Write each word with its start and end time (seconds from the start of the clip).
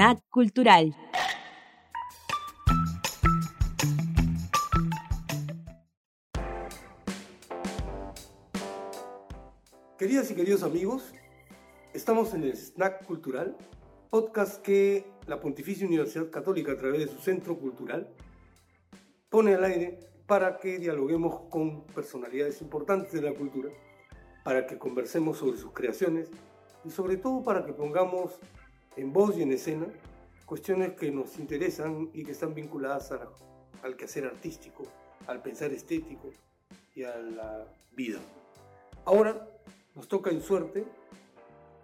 Snack 0.00 0.22
Cultural. 0.30 0.96
Queridas 9.98 10.30
y 10.30 10.34
queridos 10.34 10.62
amigos, 10.62 11.12
estamos 11.92 12.32
en 12.32 12.44
el 12.44 12.56
Snack 12.56 13.04
Cultural, 13.04 13.58
podcast 14.08 14.62
que 14.62 15.04
la 15.26 15.38
Pontificia 15.38 15.86
Universidad 15.86 16.30
Católica 16.30 16.72
a 16.72 16.76
través 16.78 17.00
de 17.00 17.08
su 17.08 17.18
centro 17.18 17.58
cultural 17.58 18.08
pone 19.28 19.54
al 19.54 19.64
aire 19.64 19.98
para 20.26 20.60
que 20.60 20.78
dialoguemos 20.78 21.42
con 21.50 21.84
personalidades 21.88 22.62
importantes 22.62 23.12
de 23.12 23.20
la 23.20 23.34
cultura, 23.34 23.68
para 24.44 24.66
que 24.66 24.78
conversemos 24.78 25.36
sobre 25.36 25.58
sus 25.58 25.74
creaciones 25.74 26.30
y 26.86 26.90
sobre 26.90 27.18
todo 27.18 27.42
para 27.42 27.66
que 27.66 27.74
pongamos 27.74 28.40
en 28.96 29.12
voz 29.12 29.36
y 29.36 29.42
en 29.42 29.52
escena 29.52 29.86
cuestiones 30.50 30.94
que 30.94 31.12
nos 31.12 31.38
interesan 31.38 32.10
y 32.12 32.24
que 32.24 32.32
están 32.32 32.54
vinculadas 32.54 33.12
al 33.82 33.96
quehacer 33.96 34.24
artístico, 34.24 34.84
al 35.28 35.40
pensar 35.42 35.72
estético 35.72 36.30
y 36.96 37.04
a 37.04 37.16
la 37.16 37.72
vida. 37.92 38.18
Ahora 39.04 39.48
nos 39.94 40.08
toca 40.08 40.30
en 40.30 40.42
suerte 40.42 40.84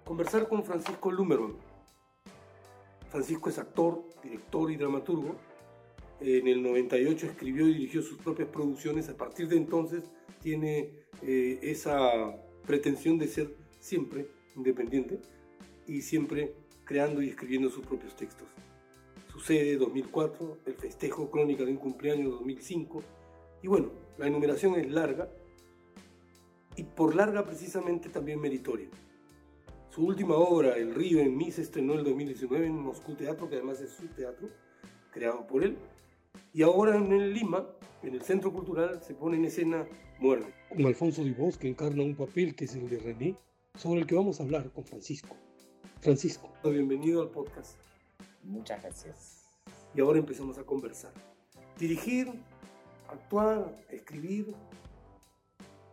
conversar 0.05 0.48
con 0.48 0.65
Francisco 0.65 1.12
Lumerman. 1.12 1.55
Francisco 3.09 3.51
es 3.51 3.59
actor, 3.59 4.02
director 4.20 4.68
y 4.70 4.77
dramaturgo. 4.77 5.37
En 6.18 6.48
el 6.48 6.60
98 6.60 7.27
escribió 7.27 7.68
y 7.68 7.74
dirigió 7.74 8.02
sus 8.02 8.18
propias 8.18 8.48
producciones. 8.48 9.09
A 9.09 9.16
partir 9.16 9.48
de 9.48 9.59
entonces 9.59 10.10
tiene 10.43 10.91
eh, 11.23 11.60
esa 11.62 12.37
pretensión 12.66 13.16
de 13.16 13.29
ser 13.29 13.54
siempre 13.79 14.27
independiente 14.57 15.20
y 15.87 16.02
siempre 16.02 16.54
creando 16.86 17.20
y 17.20 17.28
escribiendo 17.28 17.68
sus 17.68 17.84
propios 17.84 18.16
textos. 18.16 18.48
Sucede 19.30 19.76
2004, 19.76 20.60
el 20.65 20.74
festejo 20.74 21.30
crónica 21.30 21.65
de 21.65 21.73
un 21.73 21.76
cumpleaños 21.76 22.30
2005. 22.30 23.02
Y 23.62 23.68
bueno, 23.68 23.90
la 24.16 24.29
enumeración 24.29 24.76
es 24.76 24.90
larga, 24.90 25.29
y 26.76 26.84
por 26.84 27.14
larga 27.14 27.45
precisamente 27.45 28.09
también 28.09 28.40
meritoria. 28.40 28.88
Su 29.90 30.07
última 30.07 30.34
obra, 30.37 30.76
El 30.76 30.95
río 30.95 31.20
en 31.20 31.37
mí, 31.37 31.51
se 31.51 31.62
estrenó 31.62 31.95
en 31.95 32.01
el 32.01 32.04
2019 32.04 32.66
en 32.66 32.79
Moscú 32.79 33.14
Teatro, 33.14 33.48
que 33.48 33.57
además 33.57 33.80
es 33.80 33.90
su 33.90 34.07
teatro, 34.09 34.48
creado 35.10 35.46
por 35.46 35.64
él. 35.64 35.76
Y 36.52 36.62
ahora 36.62 36.96
en 36.96 37.12
el 37.12 37.32
Lima, 37.32 37.66
en 38.02 38.14
el 38.14 38.23
Centro 38.23 38.52
Cultural, 38.52 39.02
se 39.02 39.14
pone 39.14 39.37
en 39.37 39.46
escena 39.46 39.87
Muerde, 40.18 40.52
con 40.68 40.84
Alfonso 40.84 41.24
Dibos, 41.24 41.57
que 41.57 41.68
encarna 41.68 42.02
un 42.02 42.14
papel 42.14 42.54
que 42.54 42.66
es 42.66 42.74
el 42.74 42.88
de 42.88 42.98
René, 42.98 43.37
sobre 43.74 44.01
el 44.01 44.07
que 44.07 44.14
vamos 44.14 44.38
a 44.38 44.45
hablar 44.45 44.70
con 44.70 44.84
Francisco. 44.84 45.37
Francisco, 46.00 46.50
bienvenido 46.62 47.22
al 47.22 47.30
podcast. 47.30 47.76
Muchas 48.42 48.82
gracias. 48.82 49.44
Y 49.94 50.00
ahora 50.00 50.18
empezamos 50.18 50.58
a 50.58 50.62
conversar. 50.62 51.12
Dirigir, 51.78 52.32
actuar, 53.08 53.74
escribir, 53.90 54.54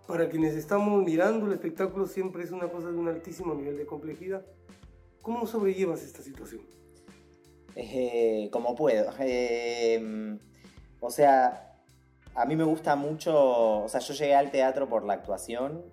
para 0.07 0.29
quienes 0.29 0.53
estamos 0.55 1.03
mirando 1.03 1.47
el 1.47 1.53
espectáculo 1.53 2.05
siempre 2.05 2.43
es 2.43 2.51
una 2.51 2.69
cosa 2.69 2.91
de 2.91 2.97
un 2.97 3.07
altísimo 3.07 3.55
nivel 3.55 3.77
de 3.77 3.85
complejidad. 3.85 4.45
¿Cómo 5.21 5.47
sobrellevas 5.47 6.03
esta 6.03 6.21
situación? 6.21 6.61
Eh, 7.75 8.49
como 8.51 8.75
puedo. 8.75 9.11
Eh, 9.19 10.37
o 10.99 11.09
sea, 11.09 11.79
a 12.35 12.45
mí 12.45 12.55
me 12.55 12.65
gusta 12.65 12.95
mucho, 12.95 13.83
o 13.83 13.87
sea, 13.87 14.01
yo 14.01 14.13
llegué 14.13 14.35
al 14.35 14.51
teatro 14.51 14.89
por 14.89 15.05
la 15.05 15.13
actuación, 15.13 15.83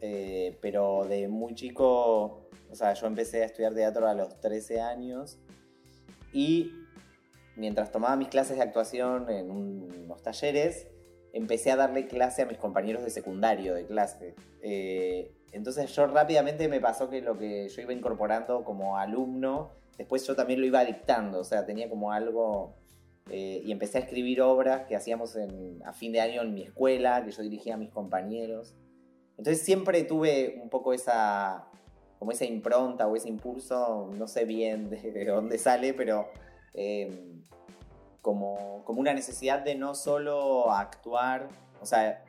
eh, 0.00 0.58
pero 0.60 1.04
de 1.04 1.28
muy 1.28 1.54
chico, 1.54 2.41
o 2.72 2.74
sea, 2.74 2.94
yo 2.94 3.06
empecé 3.06 3.42
a 3.42 3.46
estudiar 3.46 3.74
teatro 3.74 4.08
a 4.08 4.14
los 4.14 4.40
13 4.40 4.80
años 4.80 5.38
y 6.32 6.72
mientras 7.54 7.92
tomaba 7.92 8.16
mis 8.16 8.28
clases 8.28 8.56
de 8.56 8.62
actuación 8.62 9.28
en 9.28 9.50
unos 9.50 10.22
talleres, 10.22 10.88
empecé 11.34 11.70
a 11.70 11.76
darle 11.76 12.06
clase 12.06 12.40
a 12.42 12.46
mis 12.46 12.56
compañeros 12.56 13.04
de 13.04 13.10
secundario 13.10 13.74
de 13.74 13.84
clase. 13.84 14.34
Eh, 14.62 15.34
entonces 15.52 15.94
yo 15.94 16.06
rápidamente 16.06 16.66
me 16.68 16.80
pasó 16.80 17.10
que 17.10 17.20
lo 17.20 17.36
que 17.36 17.68
yo 17.68 17.82
iba 17.82 17.92
incorporando 17.92 18.64
como 18.64 18.96
alumno, 18.96 19.72
después 19.98 20.26
yo 20.26 20.34
también 20.34 20.60
lo 20.60 20.66
iba 20.66 20.82
dictando, 20.82 21.40
o 21.40 21.44
sea, 21.44 21.66
tenía 21.66 21.88
como 21.88 22.12
algo... 22.12 22.74
Eh, 23.30 23.62
y 23.64 23.70
empecé 23.70 23.98
a 23.98 24.00
escribir 24.00 24.40
obras 24.40 24.86
que 24.86 24.96
hacíamos 24.96 25.38
a 25.84 25.92
fin 25.92 26.10
de 26.10 26.20
año 26.20 26.42
en 26.42 26.54
mi 26.54 26.62
escuela, 26.62 27.24
que 27.24 27.30
yo 27.30 27.42
dirigía 27.42 27.74
a 27.74 27.76
mis 27.76 27.90
compañeros. 27.90 28.74
Entonces 29.38 29.62
siempre 29.62 30.02
tuve 30.02 30.58
un 30.60 30.68
poco 30.68 30.92
esa, 30.92 31.68
como 32.22 32.30
esa 32.30 32.44
impronta 32.44 33.08
o 33.08 33.16
ese 33.16 33.28
impulso, 33.28 34.08
no 34.16 34.28
sé 34.28 34.44
bien 34.44 34.88
de, 34.90 35.24
dónde 35.24 35.58
sale, 35.58 35.92
pero 35.92 36.28
eh, 36.72 37.34
como, 38.20 38.84
como 38.84 39.00
una 39.00 39.12
necesidad 39.12 39.58
de 39.58 39.74
no 39.74 39.96
solo 39.96 40.70
actuar, 40.70 41.48
o 41.80 41.84
sea, 41.84 42.22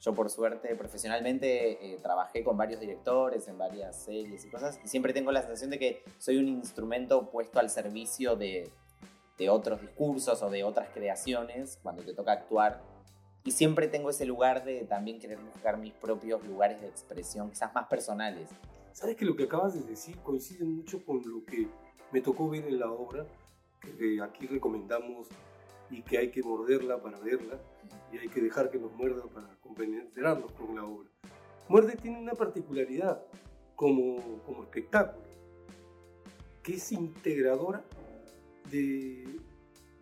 yo 0.00 0.14
por 0.14 0.30
suerte 0.30 0.76
profesionalmente 0.76 1.94
eh, 1.94 1.98
trabajé 2.00 2.44
con 2.44 2.56
varios 2.56 2.78
directores 2.78 3.48
en 3.48 3.58
varias 3.58 4.04
series 4.04 4.44
y 4.44 4.50
cosas 4.50 4.78
y 4.84 4.86
siempre 4.86 5.12
tengo 5.12 5.32
la 5.32 5.40
sensación 5.40 5.70
de 5.70 5.80
que 5.80 6.04
soy 6.18 6.36
un 6.36 6.46
instrumento 6.46 7.28
puesto 7.28 7.58
al 7.58 7.70
servicio 7.70 8.36
de, 8.36 8.70
de 9.36 9.50
otros 9.50 9.80
discursos 9.80 10.44
o 10.44 10.48
de 10.48 10.62
otras 10.62 10.90
creaciones 10.94 11.80
cuando 11.82 12.04
te 12.04 12.14
toca 12.14 12.30
actuar. 12.30 12.82
Y 13.42 13.50
siempre 13.50 13.88
tengo 13.88 14.10
ese 14.10 14.26
lugar 14.26 14.64
de 14.64 14.84
también 14.84 15.18
querer 15.18 15.40
buscar 15.40 15.76
mis 15.76 15.92
propios 15.92 16.44
lugares 16.44 16.80
de 16.80 16.86
expresión, 16.86 17.50
quizás 17.50 17.74
más 17.74 17.88
personales. 17.88 18.48
¿Sabes 18.94 19.16
que 19.16 19.24
lo 19.24 19.34
que 19.34 19.42
acabas 19.42 19.74
de 19.74 19.82
decir 19.82 20.16
coincide 20.18 20.64
mucho 20.64 21.04
con 21.04 21.20
lo 21.28 21.44
que 21.44 21.66
me 22.12 22.20
tocó 22.20 22.48
ver 22.48 22.64
en 22.66 22.78
la 22.78 22.90
obra? 22.90 23.26
que 23.98 24.22
aquí 24.22 24.46
recomendamos 24.46 25.28
y 25.90 26.00
que 26.02 26.16
hay 26.16 26.30
que 26.30 26.42
morderla 26.42 27.02
para 27.02 27.18
verla 27.18 27.60
y 28.12 28.16
hay 28.16 28.28
que 28.28 28.40
dejar 28.40 28.70
que 28.70 28.78
nos 28.78 28.92
muerda 28.92 29.24
para 29.24 29.48
compenetrarnos 29.60 30.52
con 30.52 30.74
la 30.74 30.84
obra. 30.84 31.10
Muerde 31.68 31.96
tiene 31.96 32.18
una 32.18 32.32
particularidad 32.32 33.22
como, 33.74 34.42
como 34.46 34.62
espectáculo, 34.62 35.26
que 36.62 36.76
es 36.76 36.92
integradora 36.92 37.84
de 38.70 39.40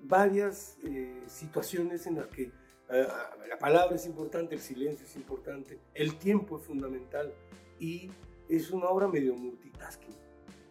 varias 0.02 0.78
eh, 0.84 1.22
situaciones 1.26 2.06
en 2.06 2.16
las 2.16 2.26
que 2.28 2.52
eh, 2.90 3.08
la 3.48 3.58
palabra 3.58 3.96
es 3.96 4.06
importante, 4.06 4.54
el 4.54 4.60
silencio 4.60 5.06
es 5.06 5.16
importante, 5.16 5.80
el 5.94 6.16
tiempo 6.18 6.58
es 6.58 6.64
fundamental 6.64 7.32
y 7.80 8.10
es 8.56 8.70
una 8.70 8.88
obra 8.88 9.08
medio 9.08 9.34
multitasking, 9.34 10.14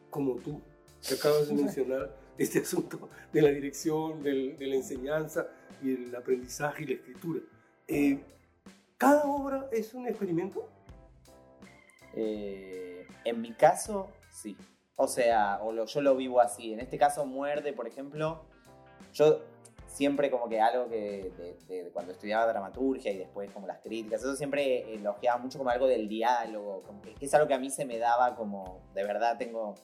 como 0.09 0.35
tú, 0.35 0.61
que 1.07 1.15
acabas 1.15 1.47
de 1.47 1.53
mencionar 1.63 2.15
este 2.37 2.59
asunto 2.59 3.09
de 3.31 3.41
la 3.41 3.49
dirección, 3.49 4.23
de 4.23 4.55
la 4.59 4.75
enseñanza 4.75 5.47
y 5.81 5.93
el 5.93 6.15
aprendizaje 6.15 6.83
y 6.83 6.87
la 6.87 6.93
escritura. 6.93 7.41
Eh, 7.87 8.19
¿Cada 8.97 9.23
obra 9.25 9.67
es 9.71 9.93
un 9.93 10.07
experimento? 10.07 10.69
Eh, 12.13 13.07
en 13.25 13.41
mi 13.41 13.53
caso, 13.53 14.09
sí. 14.31 14.55
O 14.95 15.07
sea, 15.07 15.59
o 15.61 15.85
yo 15.85 16.01
lo 16.01 16.15
vivo 16.15 16.39
así. 16.39 16.73
En 16.73 16.79
este 16.79 16.97
caso, 16.97 17.25
Muerde, 17.25 17.73
por 17.73 17.87
ejemplo, 17.87 18.43
yo 19.13 19.41
siempre 19.91 20.31
como 20.31 20.47
que 20.49 20.59
algo 20.59 20.89
que 20.89 21.31
de, 21.67 21.89
cuando 21.93 22.13
estudiaba 22.13 22.47
dramaturgia 22.47 23.11
y 23.11 23.17
después 23.17 23.51
como 23.51 23.67
las 23.67 23.79
críticas, 23.79 24.21
eso 24.21 24.35
siempre 24.35 24.93
elogiaba 24.93 25.37
mucho 25.37 25.57
como 25.57 25.69
algo 25.69 25.87
del 25.87 26.07
diálogo, 26.07 26.83
como 26.83 27.01
que 27.01 27.13
es 27.19 27.33
algo 27.33 27.47
que 27.47 27.53
a 27.53 27.59
mí 27.59 27.69
se 27.69 27.85
me 27.85 27.97
daba 27.97 28.35
como, 28.35 28.81
de 28.93 29.03
verdad 29.03 29.37
tengo 29.37 29.75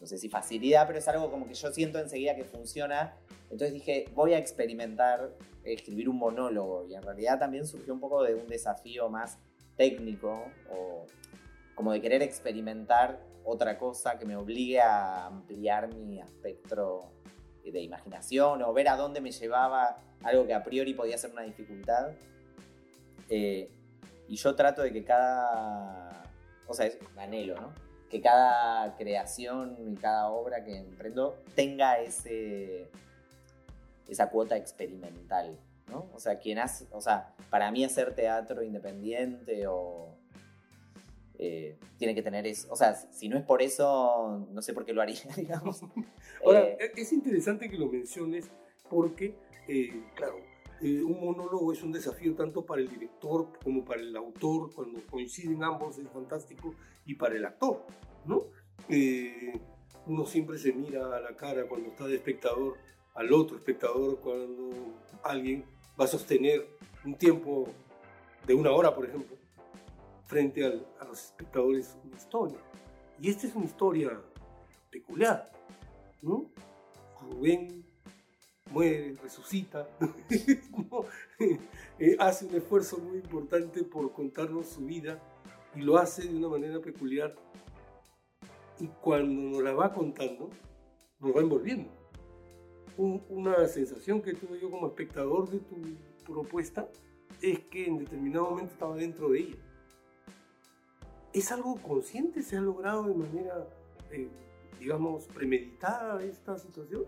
no 0.00 0.06
sé 0.06 0.18
si 0.18 0.28
facilidad, 0.28 0.86
pero 0.86 0.98
es 0.98 1.08
algo 1.08 1.30
como 1.30 1.46
que 1.46 1.54
yo 1.54 1.72
siento 1.72 1.98
enseguida 1.98 2.36
que 2.36 2.44
funciona. 2.44 3.16
Entonces 3.50 3.72
dije, 3.72 4.06
voy 4.14 4.32
a 4.34 4.38
experimentar 4.38 5.30
escribir 5.64 6.08
un 6.08 6.18
monólogo 6.18 6.86
y 6.86 6.94
en 6.94 7.02
realidad 7.02 7.38
también 7.38 7.66
surgió 7.66 7.92
un 7.94 8.00
poco 8.00 8.22
de 8.22 8.34
un 8.34 8.46
desafío 8.46 9.08
más 9.08 9.38
técnico 9.76 10.44
o 10.70 11.06
como 11.74 11.92
de 11.92 12.00
querer 12.00 12.22
experimentar 12.22 13.20
otra 13.44 13.78
cosa 13.78 14.18
que 14.18 14.24
me 14.24 14.36
obligue 14.36 14.80
a 14.80 15.26
ampliar 15.26 15.92
mi 15.94 16.20
espectro 16.20 17.12
de 17.70 17.80
imaginación 17.80 18.62
o 18.62 18.72
ver 18.72 18.88
a 18.88 18.96
dónde 18.96 19.20
me 19.20 19.30
llevaba 19.30 19.98
algo 20.22 20.46
que 20.46 20.54
a 20.54 20.62
priori 20.62 20.94
podía 20.94 21.18
ser 21.18 21.32
una 21.32 21.42
dificultad. 21.42 22.12
Eh, 23.28 23.70
y 24.28 24.36
yo 24.36 24.54
trato 24.54 24.82
de 24.82 24.92
que 24.92 25.04
cada... 25.04 26.22
O 26.66 26.74
sea, 26.74 26.86
es 26.86 26.98
un 27.00 27.18
anhelo, 27.18 27.60
¿no? 27.60 27.72
que 28.08 28.20
cada 28.20 28.96
creación 28.96 29.76
y 29.78 29.94
cada 29.96 30.28
obra 30.28 30.64
que 30.64 30.76
emprendo 30.76 31.42
tenga 31.54 32.00
ese, 32.00 32.90
esa 34.08 34.30
cuota 34.30 34.56
experimental, 34.56 35.58
¿no? 35.88 36.08
O 36.14 36.20
sea, 36.20 36.38
quien 36.38 36.58
hace, 36.58 36.86
o 36.90 37.00
sea, 37.00 37.34
para 37.50 37.70
mí 37.70 37.84
hacer 37.84 38.14
teatro 38.14 38.62
independiente 38.62 39.66
o 39.66 40.17
eh, 41.38 41.78
tiene 41.98 42.14
que 42.14 42.22
tener 42.22 42.46
eso, 42.46 42.68
o 42.70 42.76
sea, 42.76 42.94
si 42.94 43.28
no 43.28 43.38
es 43.38 43.44
por 43.44 43.62
eso, 43.62 44.46
no 44.50 44.60
sé 44.60 44.72
por 44.72 44.84
qué 44.84 44.92
lo 44.92 45.02
haría, 45.02 45.20
digamos. 45.36 45.80
Ahora, 46.44 46.64
eh, 46.64 46.92
es 46.96 47.12
interesante 47.12 47.68
que 47.68 47.78
lo 47.78 47.86
menciones 47.86 48.50
porque, 48.90 49.34
eh, 49.68 50.02
claro, 50.14 50.36
un 50.80 51.20
monólogo 51.20 51.72
es 51.72 51.82
un 51.82 51.92
desafío 51.92 52.34
tanto 52.34 52.64
para 52.64 52.80
el 52.80 52.88
director 52.88 53.48
como 53.62 53.84
para 53.84 54.00
el 54.00 54.16
autor, 54.16 54.72
cuando 54.72 55.00
coinciden 55.10 55.64
ambos 55.64 55.98
es 55.98 56.08
fantástico, 56.08 56.74
y 57.04 57.14
para 57.14 57.36
el 57.36 57.44
actor, 57.44 57.84
¿no? 58.24 58.44
Eh, 58.88 59.58
uno 60.06 60.26
siempre 60.26 60.58
se 60.58 60.72
mira 60.72 61.16
a 61.16 61.20
la 61.20 61.36
cara 61.36 61.66
cuando 61.66 61.88
está 61.88 62.06
de 62.06 62.16
espectador 62.16 62.76
al 63.14 63.32
otro 63.32 63.56
espectador, 63.56 64.18
cuando 64.20 64.70
alguien 65.22 65.64
va 66.00 66.04
a 66.04 66.08
sostener 66.08 66.66
un 67.04 67.14
tiempo 67.16 67.66
de 68.46 68.54
una 68.54 68.70
hora, 68.70 68.94
por 68.94 69.06
ejemplo, 69.06 69.36
frente 70.28 70.64
a 70.64 71.04
los 71.04 71.24
espectadores 71.24 71.96
una 72.04 72.16
historia. 72.16 72.58
Y 73.20 73.30
esta 73.30 73.46
es 73.46 73.56
una 73.56 73.64
historia 73.64 74.20
peculiar, 74.90 75.50
¿no? 76.22 76.50
Rubén 77.20 77.84
muere, 78.70 79.16
resucita, 79.22 79.88
eh, 81.98 82.16
hace 82.18 82.46
un 82.46 82.54
esfuerzo 82.54 82.98
muy 82.98 83.16
importante 83.16 83.82
por 83.82 84.12
contarnos 84.12 84.68
su 84.68 84.84
vida 84.84 85.18
y 85.74 85.80
lo 85.80 85.96
hace 85.96 86.28
de 86.28 86.36
una 86.36 86.48
manera 86.48 86.78
peculiar. 86.80 87.34
Y 88.78 88.86
cuando 89.00 89.56
nos 89.56 89.62
la 89.62 89.72
va 89.72 89.92
contando, 89.92 90.50
nos 91.18 91.34
va 91.34 91.40
envolviendo. 91.40 91.90
una 92.96 93.66
sensación 93.66 94.20
que 94.20 94.34
tuve 94.34 94.60
yo 94.60 94.70
como 94.70 94.88
espectador 94.88 95.48
de 95.50 95.58
tu 95.60 95.76
propuesta 96.32 96.88
es 97.40 97.60
que 97.60 97.86
en 97.86 97.98
determinado 97.98 98.50
momento 98.50 98.72
estaba 98.72 98.96
dentro 98.96 99.30
de 99.30 99.40
ella. 99.40 99.56
¿Es 101.32 101.52
algo 101.52 101.76
consciente? 101.76 102.42
¿Se 102.42 102.56
ha 102.56 102.60
logrado 102.60 103.04
de 103.04 103.14
manera, 103.14 103.66
eh, 104.10 104.28
digamos, 104.78 105.24
premeditada 105.26 106.22
esta 106.22 106.58
situación? 106.58 107.04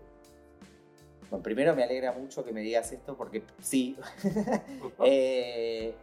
Bueno, 1.29 1.43
primero 1.43 1.75
me 1.75 1.83
alegra 1.83 2.11
mucho 2.11 2.43
que 2.43 2.51
me 2.51 2.61
digas 2.61 2.91
esto 2.91 3.15
porque 3.15 3.43
sí. 3.61 3.97
Eh, 5.03 5.95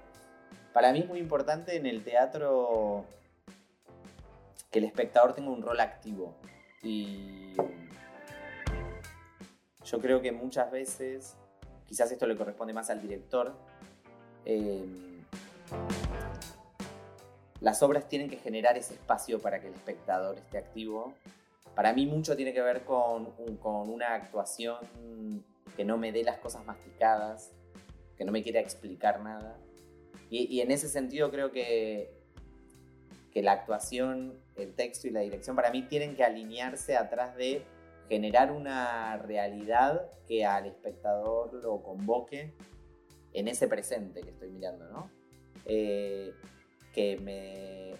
para 0.72 0.92
mí 0.92 1.00
es 1.00 1.08
muy 1.08 1.18
importante 1.18 1.76
en 1.76 1.86
el 1.86 2.02
teatro 2.02 3.04
que 4.70 4.78
el 4.78 4.84
espectador 4.84 5.34
tenga 5.34 5.50
un 5.50 5.62
rol 5.62 5.80
activo. 5.80 6.36
Y 6.82 7.54
yo 9.84 9.98
creo 10.00 10.20
que 10.20 10.32
muchas 10.32 10.70
veces, 10.70 11.36
quizás 11.86 12.10
esto 12.12 12.26
le 12.26 12.36
corresponde 12.36 12.72
más 12.72 12.90
al 12.90 13.00
director, 13.00 13.54
eh, 14.44 14.84
las 17.60 17.82
obras 17.82 18.08
tienen 18.08 18.28
que 18.28 18.37
generar 18.37 18.76
ese 18.78 18.94
espacio 18.94 19.40
para 19.40 19.60
que 19.60 19.69
el 19.69 19.75
espectador 19.75 20.37
esté 20.38 20.58
activo 20.58 21.14
para 21.78 21.93
mí 21.93 22.06
mucho 22.06 22.34
tiene 22.34 22.52
que 22.52 22.60
ver 22.60 22.82
con, 22.82 23.32
una 23.38 24.14
actuación 24.14 24.78
que 25.76 25.84
no 25.84 25.96
me 25.96 26.10
dé 26.10 26.25
las 26.25 26.38
cosas 26.38 26.66
masticadas, 26.66 27.52
que 28.16 28.25
no 28.25 28.32
me 28.32 28.43
quiera 28.43 28.58
explicar 28.58 29.22
nada. 29.22 29.56
Y, 30.28 30.60
en 30.60 30.72
ese 30.72 30.88
sentido 30.88 31.31
creo 31.31 31.52
que, 31.52 32.10
que 33.32 33.44
la 33.44 33.52
actuación, 33.52 34.43
el 34.56 34.75
texto 34.75 35.06
y 35.06 35.11
la 35.11 35.20
dirección 35.20 35.54
para 35.54 35.70
mí 35.70 35.82
tienen 35.82 36.16
que 36.16 36.25
alinearse 36.25 36.96
atrás 36.96 37.37
de 37.37 37.62
generar 38.08 38.50
una 38.50 39.16
realidad 39.19 40.11
que 40.26 40.44
al 40.44 40.66
espectador 40.66 41.54
lo 41.54 41.81
convoque 41.81 42.54
en 43.32 43.46
ese 43.46 43.69
presente 43.69 44.22
que 44.22 44.31
estoy 44.31 44.50
mirando, 44.50 44.88
¿no? 44.88 45.12
Eh, 45.64 46.34
que, 46.98 47.16
me, 47.18 47.94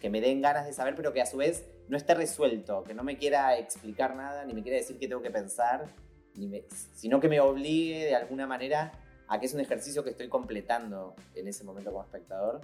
que 0.00 0.10
me 0.10 0.20
den 0.20 0.40
ganas 0.40 0.64
de 0.64 0.72
saber, 0.72 0.94
pero 0.94 1.12
que 1.12 1.20
a 1.20 1.26
su 1.26 1.38
vez 1.38 1.64
no 1.88 1.96
esté 1.96 2.14
resuelto, 2.14 2.84
que 2.84 2.94
no 2.94 3.02
me 3.02 3.16
quiera 3.16 3.58
explicar 3.58 4.14
nada, 4.14 4.44
ni 4.44 4.54
me 4.54 4.62
quiera 4.62 4.78
decir 4.78 4.96
qué 4.96 5.08
tengo 5.08 5.22
que 5.22 5.30
pensar, 5.32 5.86
sino 6.94 7.18
que 7.18 7.28
me 7.28 7.40
obligue 7.40 8.04
de 8.04 8.14
alguna 8.14 8.46
manera 8.46 8.92
a 9.26 9.40
que 9.40 9.46
es 9.46 9.54
un 9.54 9.60
ejercicio 9.60 10.04
que 10.04 10.10
estoy 10.10 10.28
completando 10.28 11.16
en 11.34 11.48
ese 11.48 11.64
momento 11.64 11.90
como 11.90 12.04
espectador. 12.04 12.60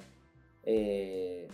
Eh, 0.63 1.49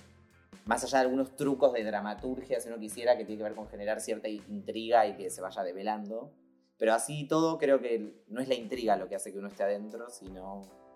más 0.66 0.84
allá 0.84 0.98
de 0.98 1.04
algunos 1.04 1.34
trucos 1.34 1.72
de 1.72 1.82
dramaturgia, 1.82 2.60
si 2.60 2.68
uno 2.68 2.78
quisiera, 2.78 3.16
que 3.16 3.24
tiene 3.24 3.38
que 3.38 3.44
ver 3.44 3.54
con 3.54 3.68
generar 3.68 4.02
cierta 4.02 4.28
intriga 4.28 5.06
y 5.06 5.16
que 5.16 5.30
se 5.30 5.40
vaya 5.40 5.62
develando. 5.62 6.30
Pero 6.76 6.92
así 6.92 7.26
todo 7.26 7.56
creo 7.56 7.80
que 7.80 8.22
no 8.28 8.42
es 8.42 8.48
la 8.48 8.54
intriga 8.54 8.96
lo 8.96 9.08
que 9.08 9.16
hace 9.16 9.32
que 9.32 9.38
uno 9.38 9.48
esté 9.48 9.62
adentro, 9.62 10.10
sino 10.10 10.89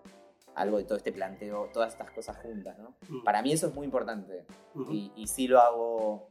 algo 0.55 0.77
de 0.77 0.85
todo 0.85 0.97
este 0.97 1.11
planteo, 1.11 1.69
todas 1.73 1.93
estas 1.93 2.11
cosas 2.11 2.37
juntas, 2.37 2.77
¿no? 2.79 2.95
Mm. 3.09 3.23
Para 3.23 3.41
mí 3.41 3.51
eso 3.51 3.67
es 3.67 3.75
muy 3.75 3.85
importante. 3.85 4.45
y, 4.89 5.11
y 5.15 5.27
sí 5.27 5.47
lo 5.47 5.59
hago 5.59 6.29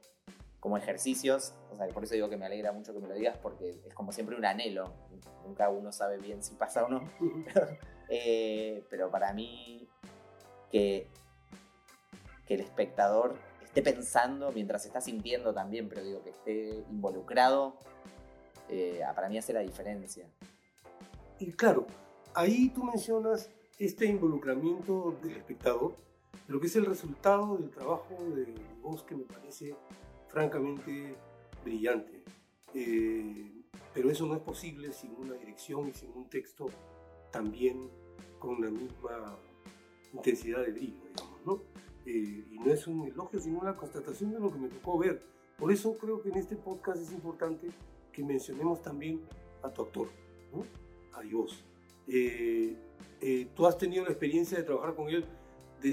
como 0.64 0.78
ejercicios, 0.78 1.52
o 1.70 1.76
sea, 1.76 1.86
por 1.88 2.04
eso 2.04 2.14
digo 2.14 2.30
que 2.30 2.38
me 2.38 2.46
alegra 2.46 2.72
mucho 2.72 2.94
que 2.94 2.98
me 2.98 3.06
lo 3.06 3.14
digas, 3.14 3.36
porque 3.36 3.82
es 3.86 3.92
como 3.92 4.12
siempre 4.12 4.34
un 4.34 4.46
anhelo, 4.46 4.94
nunca 5.44 5.68
uno 5.68 5.92
sabe 5.92 6.16
bien 6.16 6.42
si 6.42 6.54
pasa 6.54 6.86
o 6.86 6.88
no, 6.88 7.02
eh, 8.08 8.82
pero 8.88 9.10
para 9.10 9.34
mí 9.34 9.86
que, 10.70 11.06
que 12.46 12.54
el 12.54 12.62
espectador 12.62 13.36
esté 13.62 13.82
pensando 13.82 14.52
mientras 14.52 14.86
está 14.86 15.02
sintiendo 15.02 15.52
también, 15.52 15.86
pero 15.90 16.02
digo 16.02 16.22
que 16.22 16.30
esté 16.30 16.82
involucrado, 16.90 17.76
eh, 18.70 19.02
para 19.14 19.28
mí 19.28 19.36
hace 19.36 19.52
la 19.52 19.60
diferencia. 19.60 20.26
Y 21.40 21.52
claro, 21.52 21.86
ahí 22.32 22.70
tú 22.70 22.84
mencionas 22.84 23.50
este 23.78 24.06
involucramiento 24.06 25.16
del 25.22 25.36
espectador, 25.36 25.96
lo 26.48 26.60
que 26.60 26.66
es 26.66 26.76
el 26.76 26.86
resultado 26.86 27.56
del 27.56 27.70
trabajo 27.70 28.16
de 28.34 28.54
vos 28.82 29.02
que 29.02 29.16
me 29.16 29.24
parece 29.24 29.74
francamente 30.28 31.16
brillante. 31.64 32.22
Eh, 32.74 33.64
pero 33.92 34.10
eso 34.10 34.26
no 34.26 34.34
es 34.34 34.40
posible 34.40 34.92
sin 34.92 35.14
una 35.16 35.34
dirección 35.34 35.88
y 35.88 35.92
sin 35.92 36.10
un 36.12 36.28
texto 36.28 36.66
también 37.30 37.90
con 38.38 38.60
la 38.60 38.70
misma 38.70 39.38
intensidad 40.12 40.64
de 40.64 40.72
brillo, 40.72 41.00
digamos, 41.08 41.46
¿no? 41.46 41.62
Eh, 42.06 42.44
y 42.50 42.58
no 42.58 42.72
es 42.72 42.86
un 42.86 43.06
elogio, 43.06 43.40
sino 43.40 43.60
una 43.60 43.76
constatación 43.76 44.32
de 44.32 44.40
lo 44.40 44.52
que 44.52 44.58
me 44.58 44.68
tocó 44.68 44.98
ver. 44.98 45.22
Por 45.58 45.72
eso 45.72 45.96
creo 45.96 46.20
que 46.20 46.28
en 46.28 46.36
este 46.36 46.56
podcast 46.56 47.00
es 47.00 47.12
importante 47.12 47.68
que 48.12 48.22
mencionemos 48.22 48.82
también 48.82 49.20
a 49.62 49.70
tu 49.72 49.82
actor, 49.82 50.08
¿no? 50.52 50.64
a 51.16 51.22
Dios. 51.22 51.64
Eh, 52.06 52.76
tú 53.54 53.66
has 53.66 53.78
tenido 53.78 54.04
la 54.04 54.10
experiencia 54.10 54.58
de 54.58 54.64
trabajar 54.64 54.94
con 54.94 55.08
él 55.08 55.24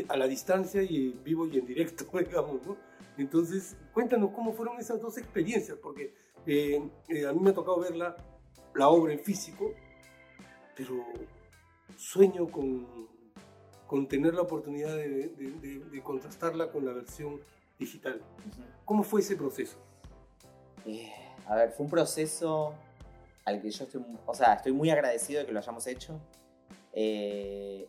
a 0.07 0.17
la 0.17 0.27
distancia 0.27 0.81
y 0.81 1.11
en 1.11 1.23
vivo 1.23 1.47
y 1.47 1.57
en 1.57 1.65
directo, 1.65 2.05
digamos, 2.17 2.65
¿no? 2.65 2.77
Entonces, 3.17 3.75
cuéntanos 3.93 4.31
cómo 4.31 4.53
fueron 4.53 4.79
esas 4.79 5.01
dos 5.01 5.17
experiencias, 5.17 5.77
porque 5.77 6.13
eh, 6.45 6.81
eh, 7.09 7.25
a 7.25 7.33
mí 7.33 7.39
me 7.39 7.51
ha 7.51 7.53
tocado 7.53 7.79
ver 7.79 7.95
la, 7.95 8.15
obra 8.87 9.13
en 9.13 9.19
físico, 9.19 9.73
pero 10.75 11.05
sueño 11.97 12.49
con, 12.49 12.87
con 13.85 14.07
tener 14.07 14.33
la 14.33 14.41
oportunidad 14.41 14.95
de, 14.95 16.01
contrastarla 16.03 16.71
con 16.71 16.85
la 16.85 16.93
versión 16.93 17.41
digital. 17.77 18.21
¿Cómo 18.85 19.03
fue 19.03 19.21
ese 19.21 19.35
proceso? 19.35 19.77
Eh, 20.85 21.11
a 21.45 21.55
ver, 21.55 21.71
fue 21.71 21.85
un 21.85 21.91
proceso 21.91 22.73
al 23.45 23.61
que 23.61 23.69
yo 23.69 23.83
estoy, 23.83 24.03
o 24.25 24.33
sea, 24.33 24.53
estoy 24.53 24.71
muy 24.71 24.89
agradecido 24.89 25.41
de 25.41 25.47
que 25.47 25.51
lo 25.51 25.59
hayamos 25.59 25.85
hecho. 25.85 26.19
Era 26.93 27.85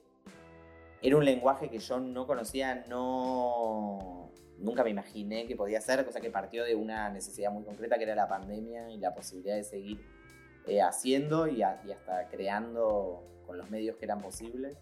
un 1.16 1.24
lenguaje 1.24 1.68
que 1.68 1.78
yo 1.78 1.98
no 1.98 2.26
conocía, 2.26 2.84
no 2.88 4.22
nunca 4.62 4.84
me 4.84 4.90
imaginé 4.90 5.46
que 5.46 5.56
podía 5.56 5.80
ser, 5.80 6.04
cosa 6.04 6.20
que 6.20 6.30
partió 6.30 6.64
de 6.64 6.74
una 6.74 7.10
necesidad 7.10 7.50
muy 7.50 7.64
concreta 7.64 7.98
que 7.98 8.04
era 8.04 8.14
la 8.14 8.28
pandemia 8.28 8.90
y 8.90 8.98
la 8.98 9.14
posibilidad 9.14 9.56
de 9.56 9.64
seguir 9.64 10.00
eh, 10.66 10.80
haciendo 10.80 11.48
y, 11.48 11.62
hasta 11.62 12.28
creando 12.30 13.24
con 13.46 13.58
los 13.58 13.68
medios 13.70 13.96
que 13.96 14.04
eran 14.04 14.20
posibles. 14.20 14.78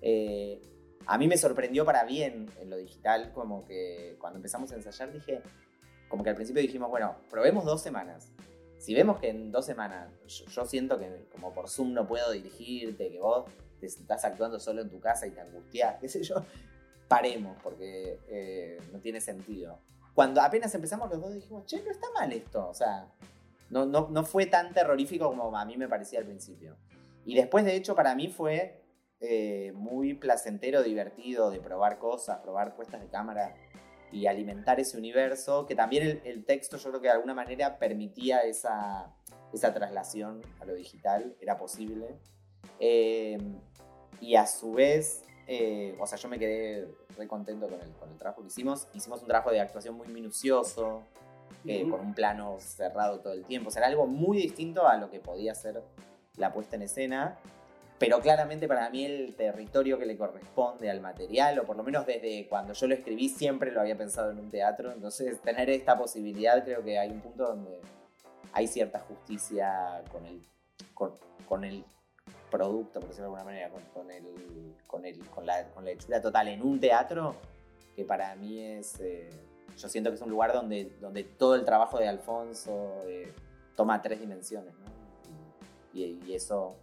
Eh, 0.00 0.60
a 1.06 1.18
mí 1.18 1.28
me 1.28 1.36
sorprendió 1.36 1.84
para 1.84 2.04
bien 2.04 2.46
en 2.60 2.70
lo 2.70 2.76
digital, 2.76 3.32
como 3.32 3.64
que 3.64 4.16
cuando 4.18 4.38
empezamos 4.38 4.72
a 4.72 4.76
ensayar 4.76 5.12
dije, 5.12 5.42
como 6.08 6.24
que 6.24 6.30
al 6.30 6.36
principio 6.36 6.62
dijimos, 6.62 6.90
bueno, 6.90 7.16
probemos 7.30 7.64
dos 7.64 7.82
semanas. 7.82 8.32
Si 8.84 8.92
vemos 8.92 9.18
que 9.18 9.30
en 9.30 9.50
dos 9.50 9.64
semanas 9.64 10.10
yo, 10.26 10.66
siento 10.66 10.98
que 10.98 11.26
como 11.32 11.54
por 11.54 11.70
Zoom 11.70 11.94
no 11.94 12.06
puedo 12.06 12.30
dirigirte, 12.32 13.10
que 13.10 13.18
vos 13.18 13.46
te 13.80 13.86
estás 13.86 14.26
actuando 14.26 14.60
solo 14.60 14.82
en 14.82 14.90
tu 14.90 15.00
casa 15.00 15.26
y 15.26 15.30
te 15.30 15.40
angustias, 15.40 15.96
qué 16.02 16.06
sé 16.06 16.22
yo, 16.22 16.44
paremos, 17.08 17.56
porque 17.62 18.20
eh, 18.28 18.78
no 18.92 18.98
tiene 19.00 19.22
sentido. 19.22 19.78
Cuando 20.12 20.42
apenas 20.42 20.74
empezamos 20.74 21.08
los 21.08 21.18
dos 21.18 21.32
dijimos, 21.32 21.64
che, 21.64 21.82
no 21.82 21.90
está 21.90 22.08
mal 22.12 22.30
esto, 22.30 22.68
o 22.68 22.74
sea, 22.74 23.10
no, 23.70 23.86
no, 23.86 24.08
no 24.10 24.22
fue 24.22 24.44
tan 24.44 24.74
terrorífico 24.74 25.28
como 25.30 25.56
a 25.56 25.64
mí 25.64 25.78
me 25.78 25.88
parecía 25.88 26.18
al 26.18 26.26
principio. 26.26 26.76
Y 27.24 27.36
después, 27.36 27.64
de 27.64 27.76
hecho, 27.76 27.94
para 27.94 28.14
mí 28.14 28.28
fue 28.28 28.84
eh, 29.20 29.72
muy 29.74 30.12
placentero, 30.12 30.82
divertido 30.82 31.50
de 31.50 31.58
probar 31.58 31.98
cosas, 31.98 32.40
probar 32.40 32.76
puestas 32.76 33.00
de 33.00 33.08
cámara 33.08 33.54
y 34.14 34.26
alimentar 34.26 34.80
ese 34.80 34.96
universo, 34.96 35.66
que 35.66 35.74
también 35.74 36.22
el, 36.24 36.44
texto 36.44 36.76
yo 36.76 36.90
creo 36.90 37.00
que 37.00 37.08
de 37.08 37.14
alguna 37.14 37.34
manera 37.34 37.78
permitía 37.78 38.40
esa, 38.40 39.12
esa 39.52 39.74
traslación 39.74 40.40
a 40.60 40.64
lo 40.64 40.74
digital, 40.74 41.34
era 41.40 41.58
posible. 41.58 42.14
Eh, 42.80 43.38
y 44.20 44.36
a 44.36 44.46
su 44.46 44.72
vez 44.72 45.24
eh, 45.46 45.94
o 45.98 46.06
sea, 46.06 46.16
yo 46.16 46.28
me 46.28 46.38
quedé 46.38 46.88
re 47.16 47.28
contento 47.28 47.68
con 47.68 47.80
el, 47.80 47.90
con 47.92 48.10
el 48.10 48.18
trabajo 48.18 48.42
que 48.42 48.48
hicimos. 48.48 48.88
Hicimos 48.94 49.20
un 49.20 49.28
trabajo 49.28 49.50
de 49.50 49.60
actuación 49.60 49.94
muy 49.94 50.08
minucioso, 50.08 51.02
eh, 51.66 51.88
con 51.88 52.00
un 52.00 52.14
plano 52.14 52.56
cerrado 52.60 53.20
todo 53.20 53.32
el 53.32 53.44
tiempo. 53.44 53.68
O 53.68 53.70
sea, 53.70 53.80
era 53.80 53.88
algo 53.88 54.06
muy 54.06 54.38
distinto 54.38 54.86
a 54.86 54.96
lo 54.96 55.10
que 55.10 55.20
podía 55.20 55.54
ser 55.54 55.82
la 56.36 56.52
puesta 56.52 56.76
en 56.76 56.82
escena. 56.82 57.38
Pero 57.98 58.20
claramente 58.20 58.66
para 58.66 58.90
mí 58.90 59.04
el 59.04 59.34
territorio 59.36 59.98
que 59.98 60.06
le 60.06 60.16
corresponde 60.16 60.90
al 60.90 61.00
material, 61.00 61.58
o 61.60 61.64
por 61.64 61.76
lo 61.76 61.84
menos 61.84 62.04
desde 62.06 62.46
cuando 62.48 62.72
yo 62.72 62.88
lo 62.88 62.94
escribí, 62.94 63.28
siempre 63.28 63.70
lo 63.70 63.80
había 63.80 63.96
pensado 63.96 64.30
en 64.30 64.38
un 64.38 64.50
teatro. 64.50 64.92
Entonces, 64.92 65.40
tener 65.40 65.70
esta 65.70 65.96
posibilidad, 65.96 66.64
creo 66.64 66.82
que 66.82 66.98
hay 66.98 67.10
un 67.10 67.20
punto 67.20 67.46
donde 67.46 67.80
hay 68.52 68.66
cierta 68.66 68.98
justicia 69.00 70.02
con 70.10 70.26
el, 70.26 70.42
con, 71.46 71.64
el 71.64 71.84
producto, 72.50 73.00
por 73.00 73.10
decirlo 73.10 73.30
de 73.30 73.36
alguna 73.36 73.44
manera, 73.44 73.70
con, 73.92 74.10
el, 74.10 74.74
con, 74.86 75.04
el, 75.04 75.18
con, 75.30 75.46
la, 75.46 75.64
con 75.68 75.84
la 75.84 76.20
total 76.20 76.48
en 76.48 76.62
un 76.62 76.80
teatro, 76.80 77.36
que 77.94 78.04
para 78.04 78.34
mí 78.34 78.60
es. 78.60 78.98
Eh, 79.00 79.30
yo 79.76 79.88
siento 79.88 80.10
que 80.10 80.16
es 80.16 80.22
un 80.22 80.30
lugar 80.30 80.52
donde, 80.52 80.96
donde 81.00 81.24
todo 81.24 81.54
el 81.54 81.64
trabajo 81.64 81.98
de 81.98 82.06
Alfonso 82.06 83.02
eh, 83.06 83.32
toma 83.76 84.02
tres 84.02 84.20
dimensiones, 84.20 84.72
¿no? 84.74 84.94
y 85.92 86.34
eso 86.34 86.76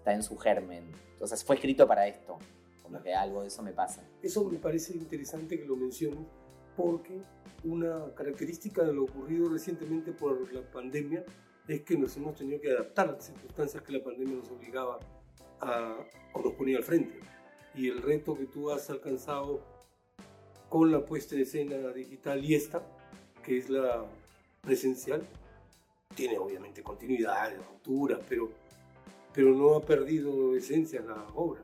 está 0.00 0.14
en 0.14 0.22
su 0.22 0.36
germen. 0.36 0.90
Entonces 1.12 1.44
fue 1.44 1.56
escrito 1.56 1.86
para 1.86 2.08
esto, 2.08 2.38
como 2.82 3.02
que 3.02 3.14
algo 3.14 3.42
de 3.42 3.48
eso 3.48 3.62
me 3.62 3.72
pasa. 3.72 4.02
Eso 4.22 4.44
me 4.44 4.58
parece 4.58 4.94
interesante 4.94 5.58
que 5.58 5.66
lo 5.66 5.76
menciones, 5.76 6.26
porque 6.76 7.22
una 7.64 8.14
característica 8.14 8.82
de 8.82 8.94
lo 8.94 9.04
ocurrido 9.04 9.50
recientemente 9.50 10.12
por 10.12 10.52
la 10.52 10.62
pandemia 10.62 11.24
es 11.68 11.82
que 11.82 11.96
nos 11.96 12.16
hemos 12.16 12.34
tenido 12.34 12.60
que 12.60 12.70
adaptar 12.70 13.10
a 13.10 13.12
las 13.12 13.26
circunstancias 13.26 13.82
que 13.82 13.92
la 13.92 14.02
pandemia 14.02 14.36
nos 14.36 14.50
obligaba 14.50 14.98
a, 15.60 15.98
o 16.32 16.42
nos 16.42 16.54
ponía 16.54 16.78
al 16.78 16.82
frente. 16.82 17.20
Y 17.74 17.88
el 17.88 18.02
reto 18.02 18.34
que 18.36 18.46
tú 18.46 18.70
has 18.70 18.88
alcanzado 18.88 19.60
con 20.70 20.90
la 20.90 21.04
puesta 21.04 21.34
en 21.34 21.42
escena 21.42 21.76
digital 21.92 22.42
y 22.42 22.54
esta, 22.54 22.82
que 23.44 23.58
es 23.58 23.68
la 23.68 24.06
presencial, 24.62 25.22
tiene 26.14 26.38
obviamente 26.38 26.82
continuidad, 26.82 27.54
rupturas, 27.56 28.20
pero 28.28 28.50
pero 29.32 29.54
no 29.54 29.74
ha 29.76 29.80
perdido 29.80 30.56
esencia 30.56 31.00
la 31.02 31.26
obra. 31.34 31.62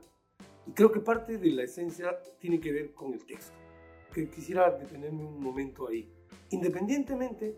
Y 0.66 0.72
creo 0.72 0.90
que 0.90 1.00
parte 1.00 1.38
de 1.38 1.50
la 1.52 1.62
esencia 1.62 2.18
tiene 2.38 2.60
que 2.60 2.72
ver 2.72 2.92
con 2.92 3.12
el 3.12 3.24
texto, 3.24 3.56
que 4.12 4.28
quisiera 4.28 4.70
detenerme 4.70 5.24
un 5.24 5.40
momento 5.40 5.88
ahí. 5.88 6.10
Independientemente 6.50 7.56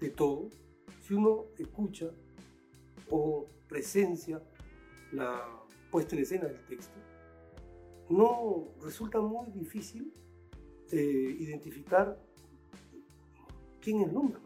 de 0.00 0.10
todo, 0.10 0.50
si 1.02 1.14
uno 1.14 1.46
escucha 1.58 2.10
o 3.10 3.46
presencia 3.68 4.42
la 5.12 5.48
puesta 5.90 6.16
en 6.16 6.22
escena 6.22 6.46
del 6.46 6.64
texto, 6.66 6.96
no 8.08 8.68
resulta 8.82 9.20
muy 9.20 9.50
difícil 9.50 10.12
eh, 10.90 11.36
identificar 11.40 12.20
quién 13.80 14.00
es 14.02 14.08
el 14.08 14.16
hombre. 14.16 14.40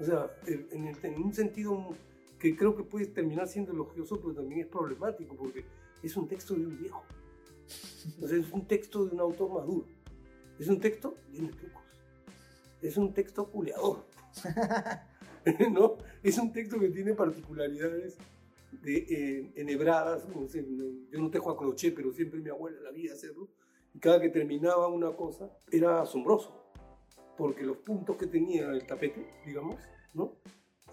O 0.00 0.04
sea, 0.04 0.30
en, 0.46 0.96
en 1.02 1.22
un 1.22 1.32
sentido 1.32 1.96
que 2.38 2.56
creo 2.56 2.76
que 2.76 2.84
puede 2.84 3.06
terminar 3.06 3.48
siendo 3.48 3.72
elogioso, 3.72 4.20
pero 4.20 4.34
también 4.34 4.62
es 4.62 4.66
problemático, 4.66 5.36
porque 5.36 5.64
es 6.02 6.16
un 6.16 6.28
texto 6.28 6.54
de 6.54 6.66
un 6.66 6.78
viejo. 6.78 7.02
es 8.22 8.52
un 8.52 8.66
texto 8.66 9.04
de 9.04 9.14
un 9.14 9.20
autor 9.20 9.50
maduro. 9.50 9.86
Es 10.58 10.68
un 10.68 10.80
texto 10.80 11.16
de 11.32 11.48
trucos. 11.48 11.82
Es 12.80 12.96
un 12.96 13.12
texto 13.12 13.50
culeador. 13.50 14.04
¿No? 15.72 15.96
Es 16.22 16.38
un 16.38 16.52
texto 16.52 16.78
que 16.78 16.90
tiene 16.90 17.14
particularidades 17.14 18.18
de, 18.72 18.96
eh, 18.96 19.52
enhebradas. 19.56 20.26
yo 20.28 21.20
no 21.20 21.30
tejo 21.30 21.50
a 21.50 21.56
crochet, 21.56 21.94
pero 21.94 22.12
siempre 22.12 22.40
mi 22.40 22.50
abuela 22.50 22.80
la 22.80 22.90
vi 22.90 23.08
hacerlo. 23.08 23.48
Y 23.94 23.98
cada 23.98 24.20
que 24.20 24.28
terminaba 24.28 24.88
una 24.88 25.16
cosa 25.16 25.50
era 25.72 26.02
asombroso, 26.02 26.70
porque 27.36 27.64
los 27.64 27.78
puntos 27.78 28.16
que 28.16 28.26
tenía 28.26 28.70
el 28.70 28.86
tapete, 28.86 29.26
digamos, 29.46 29.76
¿no? 30.12 30.36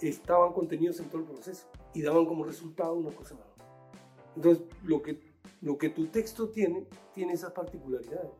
Estaban 0.02 0.54
contenidos 0.54 1.00
en 1.00 1.10
todo 1.10 1.22
el 1.22 1.28
proceso 1.28 1.68
y 1.94 2.02
daban 2.02 2.26
como 2.26 2.44
resultado 2.44 2.94
una 2.94 3.12
cosa 3.12 3.36
más. 3.36 3.48
Entonces, 4.36 4.66
lo 4.84 5.02
que, 5.02 5.20
lo 5.62 5.78
que 5.78 5.90
tu 5.90 6.08
texto 6.08 6.50
tiene, 6.50 6.88
tiene 7.14 7.34
esas 7.34 7.54
particularidades. 7.54 8.32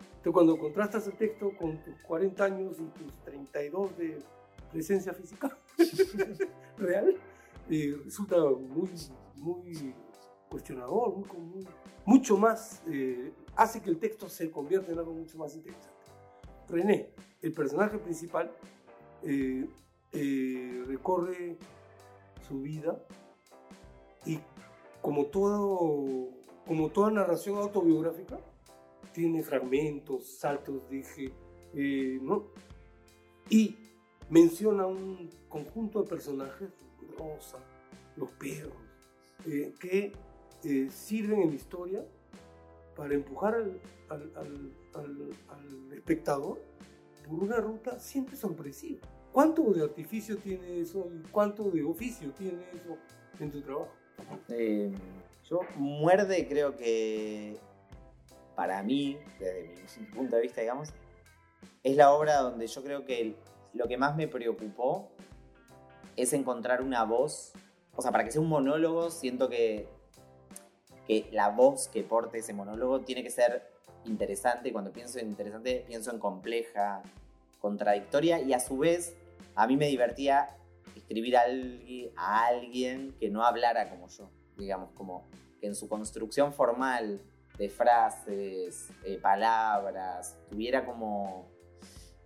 Entonces, 0.00 0.32
cuando 0.32 0.58
contrastas 0.58 1.06
el 1.06 1.16
texto 1.16 1.50
con 1.58 1.82
tus 1.82 1.96
40 2.02 2.44
años 2.44 2.76
y 2.80 2.84
tus 2.98 3.12
32 3.24 3.98
de 3.98 4.18
presencia 4.70 5.12
física 5.12 5.58
real, 6.78 7.16
eh, 7.68 7.96
resulta 8.04 8.36
muy, 8.38 8.90
muy 9.36 9.94
cuestionador, 10.48 11.16
muy, 11.16 11.66
mucho 12.04 12.36
más, 12.36 12.82
eh, 12.86 13.32
hace 13.56 13.82
que 13.82 13.90
el 13.90 13.98
texto 13.98 14.28
se 14.28 14.50
convierta 14.50 14.92
en 14.92 14.98
algo 14.98 15.12
mucho 15.12 15.36
más 15.38 15.54
interesante. 15.56 15.94
René, 16.68 17.10
el 17.42 17.52
personaje 17.52 17.98
principal, 17.98 18.50
eh, 19.22 19.68
eh, 20.16 20.84
recorre 20.86 21.58
su 22.46 22.60
vida 22.60 23.04
y 24.24 24.38
como, 25.02 25.26
todo, 25.26 26.28
como 26.66 26.90
toda 26.90 27.10
narración 27.10 27.58
autobiográfica, 27.58 28.38
tiene 29.12 29.42
fragmentos, 29.42 30.38
saltos, 30.38 30.88
dije, 30.88 31.32
eh, 31.74 32.18
¿no? 32.22 32.44
Y 33.50 33.76
menciona 34.30 34.86
un 34.86 35.30
conjunto 35.48 36.02
de 36.02 36.08
personajes, 36.08 36.70
Rosa, 37.18 37.58
los 38.16 38.30
perros, 38.30 38.72
eh, 39.46 39.74
que 39.80 40.12
sirven 40.90 41.42
en 41.42 41.50
la 41.50 41.56
historia 41.56 42.06
para 42.96 43.14
empujar 43.14 43.54
al, 44.08 44.32
al 44.94 45.92
espectador 45.92 46.58
por 47.28 47.42
una 47.42 47.56
ruta 47.56 47.98
siempre 47.98 48.36
sorpresiva. 48.36 49.06
¿Cuánto 49.34 49.64
de 49.72 49.82
artificio 49.82 50.38
tiene 50.38 50.80
eso 50.80 51.10
cuánto 51.32 51.64
de 51.64 51.82
oficio 51.82 52.30
tiene 52.38 52.62
eso 52.72 52.96
en 53.40 53.50
tu 53.50 53.60
trabajo? 53.62 53.90
Eh, 54.48 54.92
yo 55.50 55.62
muerde 55.74 56.46
creo 56.46 56.76
que 56.76 57.58
para 58.54 58.80
mí, 58.84 59.18
desde 59.40 59.74
mi 59.98 60.06
punto 60.06 60.36
de 60.36 60.42
vista, 60.42 60.60
digamos, 60.60 60.90
es 61.82 61.96
la 61.96 62.12
obra 62.12 62.42
donde 62.42 62.68
yo 62.68 62.84
creo 62.84 63.04
que 63.04 63.34
lo 63.72 63.88
que 63.88 63.96
más 63.96 64.14
me 64.14 64.28
preocupó 64.28 65.08
es 66.14 66.32
encontrar 66.32 66.80
una 66.80 67.02
voz. 67.02 67.54
O 67.96 68.02
sea, 68.02 68.12
para 68.12 68.22
que 68.22 68.30
sea 68.30 68.40
un 68.40 68.48
monólogo, 68.48 69.10
siento 69.10 69.48
que, 69.48 69.88
que 71.08 71.28
la 71.32 71.48
voz 71.48 71.88
que 71.88 72.04
porte 72.04 72.38
ese 72.38 72.52
monólogo 72.52 73.00
tiene 73.00 73.24
que 73.24 73.30
ser 73.30 73.68
interesante. 74.04 74.72
Cuando 74.72 74.92
pienso 74.92 75.18
en 75.18 75.26
interesante, 75.26 75.84
pienso 75.88 76.12
en 76.12 76.20
compleja, 76.20 77.02
contradictoria 77.60 78.40
y 78.40 78.52
a 78.52 78.60
su 78.60 78.78
vez 78.78 79.16
a 79.54 79.66
mí 79.66 79.76
me 79.76 79.88
divertía 79.88 80.56
escribir 80.94 81.36
a 81.36 82.46
alguien, 82.46 83.14
que 83.18 83.30
no 83.30 83.44
hablara 83.44 83.90
como 83.90 84.08
yo, 84.08 84.30
digamos, 84.56 84.90
como 84.92 85.24
que 85.60 85.66
en 85.66 85.74
su 85.74 85.88
construcción 85.88 86.52
formal 86.52 87.20
de 87.58 87.68
frases, 87.68 88.88
eh, 89.04 89.18
palabras, 89.18 90.38
tuviera 90.50 90.84
como 90.84 91.48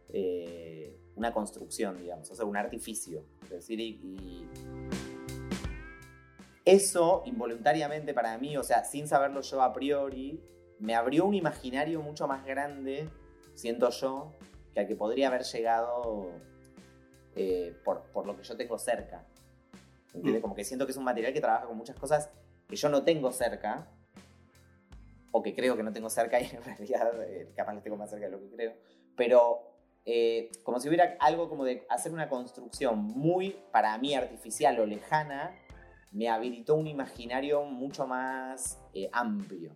eh, 0.08 0.96
una 1.16 1.32
construcción, 1.32 1.98
digamos, 1.98 2.30
o 2.30 2.34
sea, 2.34 2.44
un 2.44 2.56
artificio. 2.56 3.24
Es 3.44 3.50
decir, 3.50 3.80
y, 3.80 4.48
eso 6.64 7.22
involuntariamente 7.24 8.12
para 8.12 8.36
mí, 8.36 8.56
o 8.58 8.62
sea, 8.62 8.84
sin 8.84 9.08
saberlo 9.08 9.40
yo 9.40 9.62
a 9.62 9.72
priori, 9.72 10.42
me 10.78 10.94
abrió 10.94 11.24
un 11.24 11.34
imaginario 11.34 12.02
mucho 12.02 12.28
más 12.28 12.44
grande, 12.44 13.08
siento 13.54 13.88
yo, 13.88 14.34
que 14.74 14.80
al 14.80 14.86
que 14.86 14.94
podría 14.94 15.28
haber 15.28 15.44
llegado 15.44 16.30
eh, 17.40 17.76
por, 17.84 18.02
por, 18.12 18.26
lo 18.26 18.36
que 18.36 18.42
yo 18.42 18.56
tengo 18.56 18.76
cerca. 18.78 19.24
Mm. 20.12 20.40
Como 20.40 20.56
que 20.56 20.64
siento 20.64 20.86
que 20.86 20.90
es 20.92 20.98
un 20.98 21.04
material 21.04 21.32
que 21.32 21.40
trabaja 21.40 21.66
con 21.66 21.76
muchas 21.76 21.96
cosas 21.96 22.30
que 22.66 22.74
yo 22.74 22.88
no 22.88 23.04
tengo 23.04 23.30
cerca, 23.30 23.86
o 25.30 25.40
que 25.40 25.54
creo 25.54 25.76
que 25.76 25.84
no 25.84 25.92
tengo 25.92 26.10
cerca, 26.10 26.40
y 26.42 26.46
en 26.46 26.62
realidad 26.64 27.22
eh, 27.22 27.52
capaz 27.54 27.74
les 27.74 27.84
tengo 27.84 27.96
más 27.96 28.10
cerca 28.10 28.26
de 28.26 28.32
lo 28.32 28.40
que 28.40 28.50
creo, 28.50 28.72
pero 29.16 29.60
eh, 30.04 30.50
como 30.64 30.80
si 30.80 30.88
hubiera 30.88 31.16
algo 31.20 31.48
como 31.48 31.64
de 31.64 31.86
hacer 31.88 32.12
una 32.12 32.28
construcción 32.28 32.98
muy, 32.98 33.56
para 33.70 33.96
mí, 33.98 34.14
artificial 34.14 34.80
o 34.80 34.86
lejana, 34.86 35.54
me 36.10 36.28
habilitó 36.28 36.74
un 36.74 36.88
imaginario 36.88 37.62
mucho 37.64 38.06
más 38.06 38.80
amplio. 39.12 39.72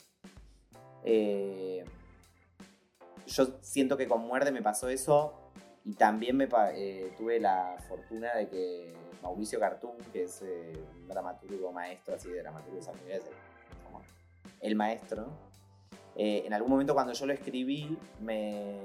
yo 3.26 3.47
siento 3.61 3.97
que 3.97 4.09
con 4.09 4.26
Muerde 4.26 4.50
me 4.50 4.62
pasó 4.62 4.88
eso 4.88 5.41
y 5.84 5.94
también 5.94 6.40
eh, 6.74 7.12
tuve 7.16 7.40
la 7.40 7.76
fortuna 7.88 8.34
de 8.34 8.48
que 8.48 8.94
Mauricio 9.22 9.58
Cartún, 9.58 9.96
que 10.12 10.24
es 10.24 10.42
eh, 10.42 10.72
un 10.94 11.08
dramaturgo 11.08 11.72
maestro 11.72 12.14
así 12.14 12.28
de 12.30 12.40
dramaturgo 12.40 12.78
de 12.80 13.20
como 13.84 14.02
el 14.60 14.76
maestro, 14.76 15.26
eh, 16.14 16.42
en 16.46 16.52
algún 16.52 16.70
momento 16.70 16.94
cuando 16.94 17.12
yo 17.12 17.26
lo 17.26 17.32
escribí 17.32 17.96
me, 18.20 18.78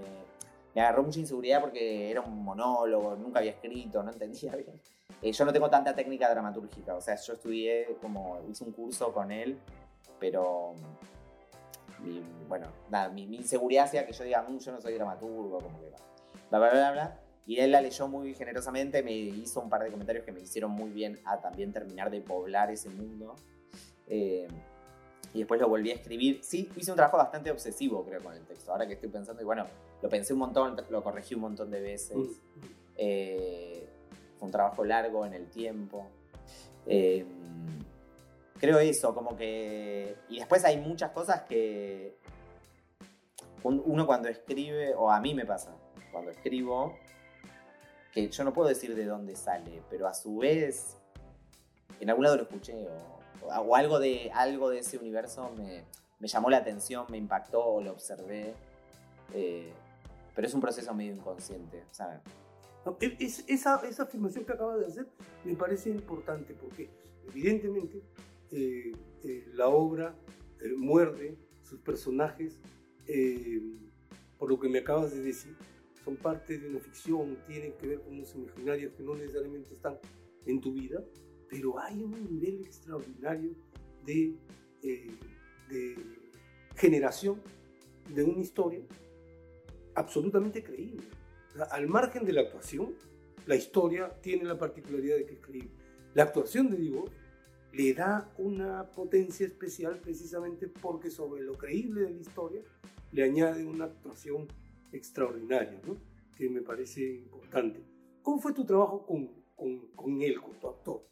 me, 0.74 0.82
agarró 0.82 1.04
mucha 1.04 1.20
inseguridad 1.20 1.62
porque 1.62 2.10
era 2.10 2.22
un 2.22 2.44
monólogo, 2.44 3.16
nunca 3.16 3.40
había 3.40 3.52
escrito, 3.52 4.02
no 4.02 4.12
entendía 4.12 4.56
bien. 4.56 4.82
yo 5.22 5.46
no 5.46 5.54
tengo 5.54 5.70
tanta 5.70 5.94
técnica 5.94 6.30
dramatúrgica, 6.30 6.96
o 6.96 7.02
sea, 7.02 7.16
yo 7.16 7.34
estudié 7.34 7.98
como, 8.02 8.40
hice 8.50 8.64
un 8.64 8.72
curso 8.72 9.14
con 9.14 9.32
él, 9.32 9.60
pero 10.20 10.74
bueno, 12.48 12.68
nada, 12.90 13.10
mi, 13.10 13.24
inseguridad 13.24 13.86
hacía 13.86 14.06
que 14.06 14.14
yo 14.14 14.24
diga, 14.24 14.42
mm, 14.42 14.58
yo 14.60 14.72
no 14.72 14.82
soy 14.82 14.94
dramaturgo, 14.94 15.60
como 15.60 15.80
que 15.80 15.92
bla, 16.50 16.60
bla, 16.60 16.70
bla, 16.72 16.92
bla. 16.92 17.20
Y 17.46 17.60
él 17.60 17.72
la 17.72 17.82
leyó 17.82 18.08
muy 18.10 18.34
generosamente, 18.34 19.02
me 19.04 19.14
hizo 19.14 19.62
un 19.62 19.70
par 19.70 19.82
de 19.84 19.90
comentarios 19.90 20.26
que 20.26 20.32
me 20.34 20.42
hicieron 20.42 20.72
muy 20.72 20.90
bien 20.90 21.18
a 21.24 21.40
también 21.40 21.72
terminar 21.72 22.12
de 22.12 22.20
poblar 22.22 22.70
ese 22.72 22.90
mundo. 22.90 23.36
Eh, 24.08 24.48
y 25.34 25.40
después 25.40 25.60
lo 25.62 25.70
volví 25.70 25.92
a 25.92 25.94
escribir. 25.96 26.40
Sí, 26.44 26.70
hice 26.76 26.92
un 26.92 26.98
trabajo 26.98 27.18
bastante 27.18 27.50
obsesivo, 27.52 28.04
creo, 28.04 28.22
con 28.22 28.34
el 28.34 28.44
texto. 28.46 28.72
Ahora 28.72 28.86
que 28.88 28.94
estoy 28.94 29.10
pensando, 29.10 29.42
y 29.42 29.46
bueno, 29.46 29.66
lo 30.02 30.10
pensé 30.10 30.34
un 30.34 30.40
montón, 30.40 30.76
lo 30.90 31.04
corregí 31.04 31.36
un 31.36 31.42
montón 31.42 31.72
de 31.72 31.80
veces. 31.80 32.18
Mm. 32.18 32.32
Eh, 32.98 33.88
fue 34.38 34.46
un 34.48 34.52
trabajo 34.52 34.84
largo 34.84 35.26
en 35.26 35.34
el 35.34 35.48
tiempo. 35.50 36.08
Eh, 36.86 37.26
creo 38.60 38.80
eso, 38.80 39.14
como 39.14 39.38
que... 39.38 40.16
Y 40.30 40.40
después 40.40 40.66
hay 40.66 40.78
muchas 40.78 41.12
cosas 41.12 41.44
que 41.44 42.18
un- 43.64 43.84
uno 43.86 44.06
cuando 44.06 44.28
escribe, 44.30 44.94
o 44.96 45.12
a 45.12 45.20
mí 45.20 45.34
me 45.34 45.46
pasa, 45.46 45.76
cuando 46.18 46.32
escribo, 46.32 46.98
que 48.12 48.28
yo 48.30 48.44
no 48.44 48.52
puedo 48.52 48.68
decir 48.70 48.96
de 48.96 49.06
dónde 49.06 49.36
sale, 49.36 49.84
pero 49.88 50.08
a 50.08 50.16
su 50.16 50.38
vez, 50.38 50.98
en 52.00 52.10
algún 52.10 52.24
lado 52.24 52.38
lo 52.38 52.44
escuché, 52.44 52.88
o, 53.46 53.76
algo, 53.76 54.00
de, 54.00 54.32
algo 54.34 54.70
de 54.72 54.80
ese 54.80 54.98
universo 54.98 55.52
me, 55.56 55.84
llamó 56.28 56.50
la 56.50 56.58
atención, 56.58 57.06
me 57.10 57.18
impactó, 57.18 57.64
o 57.64 57.82
lo 57.82 57.92
observé. 57.92 58.56
eh, 59.34 59.72
pero 60.34 60.48
es 60.48 60.54
un 60.54 60.62
proceso 60.62 60.94
medio 60.94 61.14
inconsciente, 61.14 61.84
No, 62.86 62.98
e- 63.02 63.18
es- 63.20 63.44
esa, 63.48 63.82
esa 63.88 64.04
afirmación 64.04 64.44
que 64.46 64.54
acabas 64.54 64.80
de 64.80 64.86
hacer 64.88 65.08
me 65.44 65.56
parece 65.56 65.90
importante 65.90 66.54
porque 66.54 66.90
evidentemente 67.28 68.02
eh, 68.52 68.92
eh, 69.24 69.46
la 69.54 69.68
obra 69.68 70.16
eh, 70.62 70.74
muerde 70.78 71.38
sus 71.64 71.80
personajes, 71.80 72.60
por 74.38 74.50
lo 74.50 74.60
que 74.60 74.70
me 74.70 74.80
acabas 74.80 75.12
de 75.12 75.22
decir, 75.22 75.56
son 76.08 76.16
parte 76.16 76.58
de 76.58 76.70
una 76.70 76.80
ficción, 76.80 77.38
tienen 77.46 77.74
que 77.74 77.86
ver 77.86 78.00
con 78.00 78.14
unos 78.14 78.34
imaginarios 78.34 78.94
que 78.94 79.04
no 79.04 79.14
necesariamente 79.14 79.74
están 79.74 80.00
en 80.46 80.62
tu 80.62 80.72
vida, 80.72 81.04
pero 81.50 81.78
hay 81.80 82.02
un 82.02 82.12
nivel 82.32 82.62
extraordinario 82.62 83.52
de, 84.06 84.34
eh, 84.84 85.12
de 85.70 85.96
generación 86.78 87.42
de 88.16 88.24
una 88.24 88.40
historia 88.40 88.80
absolutamente 89.96 90.64
creíble. 90.64 91.04
O 91.50 91.58
sea, 91.58 91.66
al 91.66 91.88
margen 91.88 92.24
de 92.24 92.32
la 92.32 92.42
actuación, 92.44 92.96
la 93.46 93.58
historia 93.58 94.10
tiene 94.22 94.46
la 94.46 94.58
particularidad 94.58 95.18
de 95.18 95.26
que 95.26 95.34
es 95.34 95.42
creíble. 95.42 95.72
La 96.14 96.24
actuación 96.24 96.70
de 96.70 96.78
Diego 96.78 97.04
le 97.74 97.94
da 97.94 98.34
una 98.38 98.90
potencia 98.92 99.46
especial 99.46 100.00
precisamente 100.00 100.70
porque 100.70 101.10
sobre 101.10 101.44
lo 101.44 101.56
creíble 101.56 102.04
de 102.04 102.12
la 102.12 102.22
historia 102.22 102.62
le 103.12 103.24
añade 103.24 103.66
una 103.66 103.86
actuación 103.86 104.48
extraordinaria, 104.92 105.80
¿no? 105.86 105.98
que 106.36 106.50
me 106.50 106.62
parece 106.62 107.02
importante. 107.02 107.84
¿Cómo 108.22 108.40
fue 108.40 108.54
tu 108.54 108.66
trabajo 108.66 109.06
con, 109.06 109.28
con, 109.56 109.88
con 109.96 110.22
él, 110.22 110.40
con 110.42 110.60
tu 110.60 110.68
actor? 110.68 111.04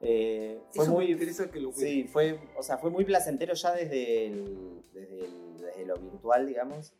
eh, 0.00 0.60
fue 0.72 0.84
Eso 0.84 0.92
muy... 0.92 1.04
me 1.06 1.10
interesa 1.12 1.50
que 1.50 1.60
lo. 1.60 1.72
Sí, 1.72 2.04
fue, 2.04 2.38
o 2.56 2.62
sea, 2.62 2.78
fue 2.78 2.90
muy 2.90 3.04
placentero 3.04 3.54
ya 3.54 3.72
desde, 3.72 4.26
el- 4.26 4.82
desde, 4.92 5.24
el- 5.24 5.56
desde 5.58 5.86
lo 5.86 5.96
virtual, 5.96 6.46
digamos. 6.46 6.92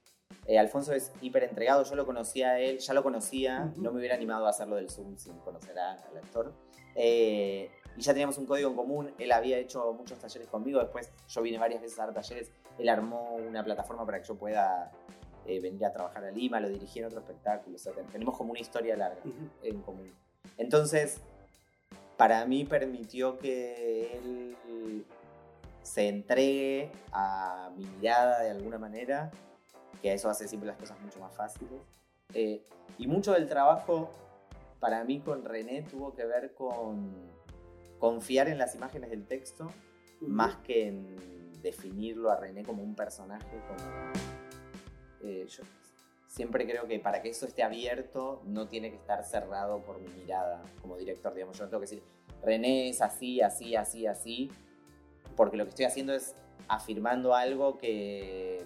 Eh, 0.47 0.59
Alfonso 0.59 0.93
es 0.93 1.13
hiper 1.23 1.45
entregado, 1.45 1.85
yo 1.85 1.95
lo 1.97 2.05
conocía 2.07 2.51
a 2.53 2.61
él, 2.61 2.79
ya 2.79 2.93
lo 2.95 3.03
conocía, 3.03 3.71
Ujú. 3.73 3.83
no 3.83 3.93
me 3.93 3.99
hubiera 3.99 4.15
animado 4.15 4.47
a 4.47 4.51
hacerlo 4.51 4.77
del 4.77 4.91
Zoom 4.91 5.17
sin 5.17 5.35
conocer 5.39 5.79
a- 5.79 5.93
al 5.95 6.17
actor. 6.19 6.53
Eh, 6.95 7.71
y 7.97 8.01
ya 8.03 8.13
teníamos 8.13 8.37
un 8.39 8.47
código 8.47 8.69
en 8.71 8.77
común, 8.77 9.13
él 9.19 9.33
había 9.33 9.59
hecho 9.59 9.93
muchos 9.93 10.19
talleres 10.19 10.49
conmigo, 10.49 10.81
después 10.81 11.11
yo 11.29 11.43
vine 11.43 11.59
varias 11.59 11.81
veces 11.81 11.99
a 11.99 12.07
dar 12.07 12.15
talleres, 12.15 12.51
él 12.79 12.89
armó 12.89 13.35
una 13.37 13.63
plataforma 13.65 14.05
para 14.05 14.21
que 14.21 14.27
yo 14.29 14.35
pueda 14.35 14.91
eh, 15.47 15.61
venir 15.61 15.85
a 15.85 15.93
trabajar 15.93 16.25
a 16.25 16.31
Lima, 16.31 16.61
lo 16.61 16.69
dirigí 16.69 16.99
en 17.01 17.07
otro 17.07 17.21
espectáculo, 17.21 17.77
o 17.77 17.79
sea, 17.79 17.93
ten- 17.93 18.07
tenemos 18.07 18.37
como 18.37 18.51
una 18.53 18.61
historia 18.61 18.97
larga 18.97 19.21
Ujú. 19.25 19.49
en 19.63 19.83
común. 19.83 20.13
Entonces, 20.59 21.21
para 22.17 22.45
mí 22.47 22.65
permitió 22.65 23.39
que 23.39 24.17
él 24.19 25.05
se 25.83 26.09
entregue 26.09 26.91
a 27.13 27.71
mi 27.77 27.85
mirada 27.85 28.43
de 28.43 28.51
alguna 28.51 28.79
manera, 28.79 29.31
que 30.01 30.13
eso 30.13 30.29
hace 30.31 30.49
siempre 30.49 30.67
las 30.69 30.79
cosas 30.79 30.99
mucho 31.01 31.19
más 31.21 31.35
fáciles. 31.35 31.81
Eh, 32.33 32.63
y 32.99 33.07
mucho 33.07 33.33
del 33.33 33.49
trabajo 33.49 34.11
para 34.81 35.05
mí 35.05 35.21
con 35.21 35.45
René 35.45 35.83
tuvo 35.83 36.15
que 36.15 36.25
ver 36.25 36.55
con 36.55 37.13
confiar 37.99 38.49
en 38.49 38.59
las 38.59 38.75
imágenes 38.75 39.11
del 39.11 39.27
texto 39.27 39.71
más 40.21 40.57
que 40.57 40.89
en 40.89 41.17
definirlo 41.63 42.31
a 42.31 42.37
René 42.37 42.63
como 42.65 42.83
un 42.83 42.95
personaje, 42.95 43.47
como... 43.69 44.34
eh, 45.25 45.47
yo 45.49 45.63
siempre 46.27 46.67
creo 46.67 46.87
que 46.87 46.99
para 46.99 47.23
que 47.23 47.31
eso 47.31 47.47
esté 47.47 47.63
abierto 47.63 48.43
no 48.45 48.67
tiene 48.69 48.91
que 48.91 48.97
estar 48.97 49.25
cerrado 49.25 49.81
por 49.83 50.01
mi 50.01 50.09
mirada 50.09 50.63
como 50.83 50.97
director, 50.97 51.33
digamos, 51.33 51.57
yo 51.57 51.65
no 51.65 51.71
tengo 51.71 51.81
que 51.81 51.87
decir, 51.87 52.03
René 52.43 52.89
es 52.89 53.01
así, 53.01 53.41
así, 53.41 53.77
así, 53.77 54.07
así, 54.07 54.51
porque 55.37 55.57
lo 55.57 55.65
que 55.65 55.71
estoy 55.71 55.85
haciendo 55.87 56.13
es 56.13 56.35
afirmando 56.69 57.35
algo 57.35 57.79
que 57.79 58.65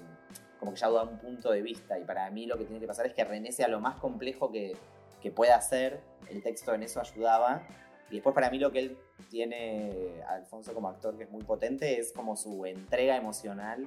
como 0.58 0.72
que 0.72 0.80
ya 0.80 0.90
da 0.90 1.04
un 1.04 1.18
punto 1.18 1.52
de 1.52 1.62
vista. 1.62 1.98
Y 1.98 2.04
para 2.04 2.28
mí 2.30 2.46
lo 2.46 2.58
que 2.58 2.64
tiene 2.64 2.80
que 2.80 2.86
pasar 2.86 3.06
es 3.06 3.14
que 3.14 3.24
René 3.24 3.52
sea 3.52 3.68
lo 3.68 3.80
más 3.80 3.96
complejo 3.96 4.50
que, 4.50 4.76
que 5.20 5.30
pueda 5.30 5.60
ser, 5.60 6.00
el 6.28 6.42
texto 6.42 6.74
en 6.74 6.82
eso 6.82 7.00
ayudaba. 7.00 7.62
Y 8.10 8.14
después 8.14 8.34
para 8.34 8.50
mí 8.50 8.58
lo 8.58 8.72
que 8.72 8.80
él 8.80 8.98
tiene, 9.30 10.22
Alfonso 10.26 10.74
como 10.74 10.88
actor, 10.88 11.16
que 11.16 11.24
es 11.24 11.30
muy 11.30 11.44
potente, 11.44 12.00
es 12.00 12.12
como 12.12 12.36
su 12.36 12.66
entrega 12.66 13.16
emocional 13.16 13.86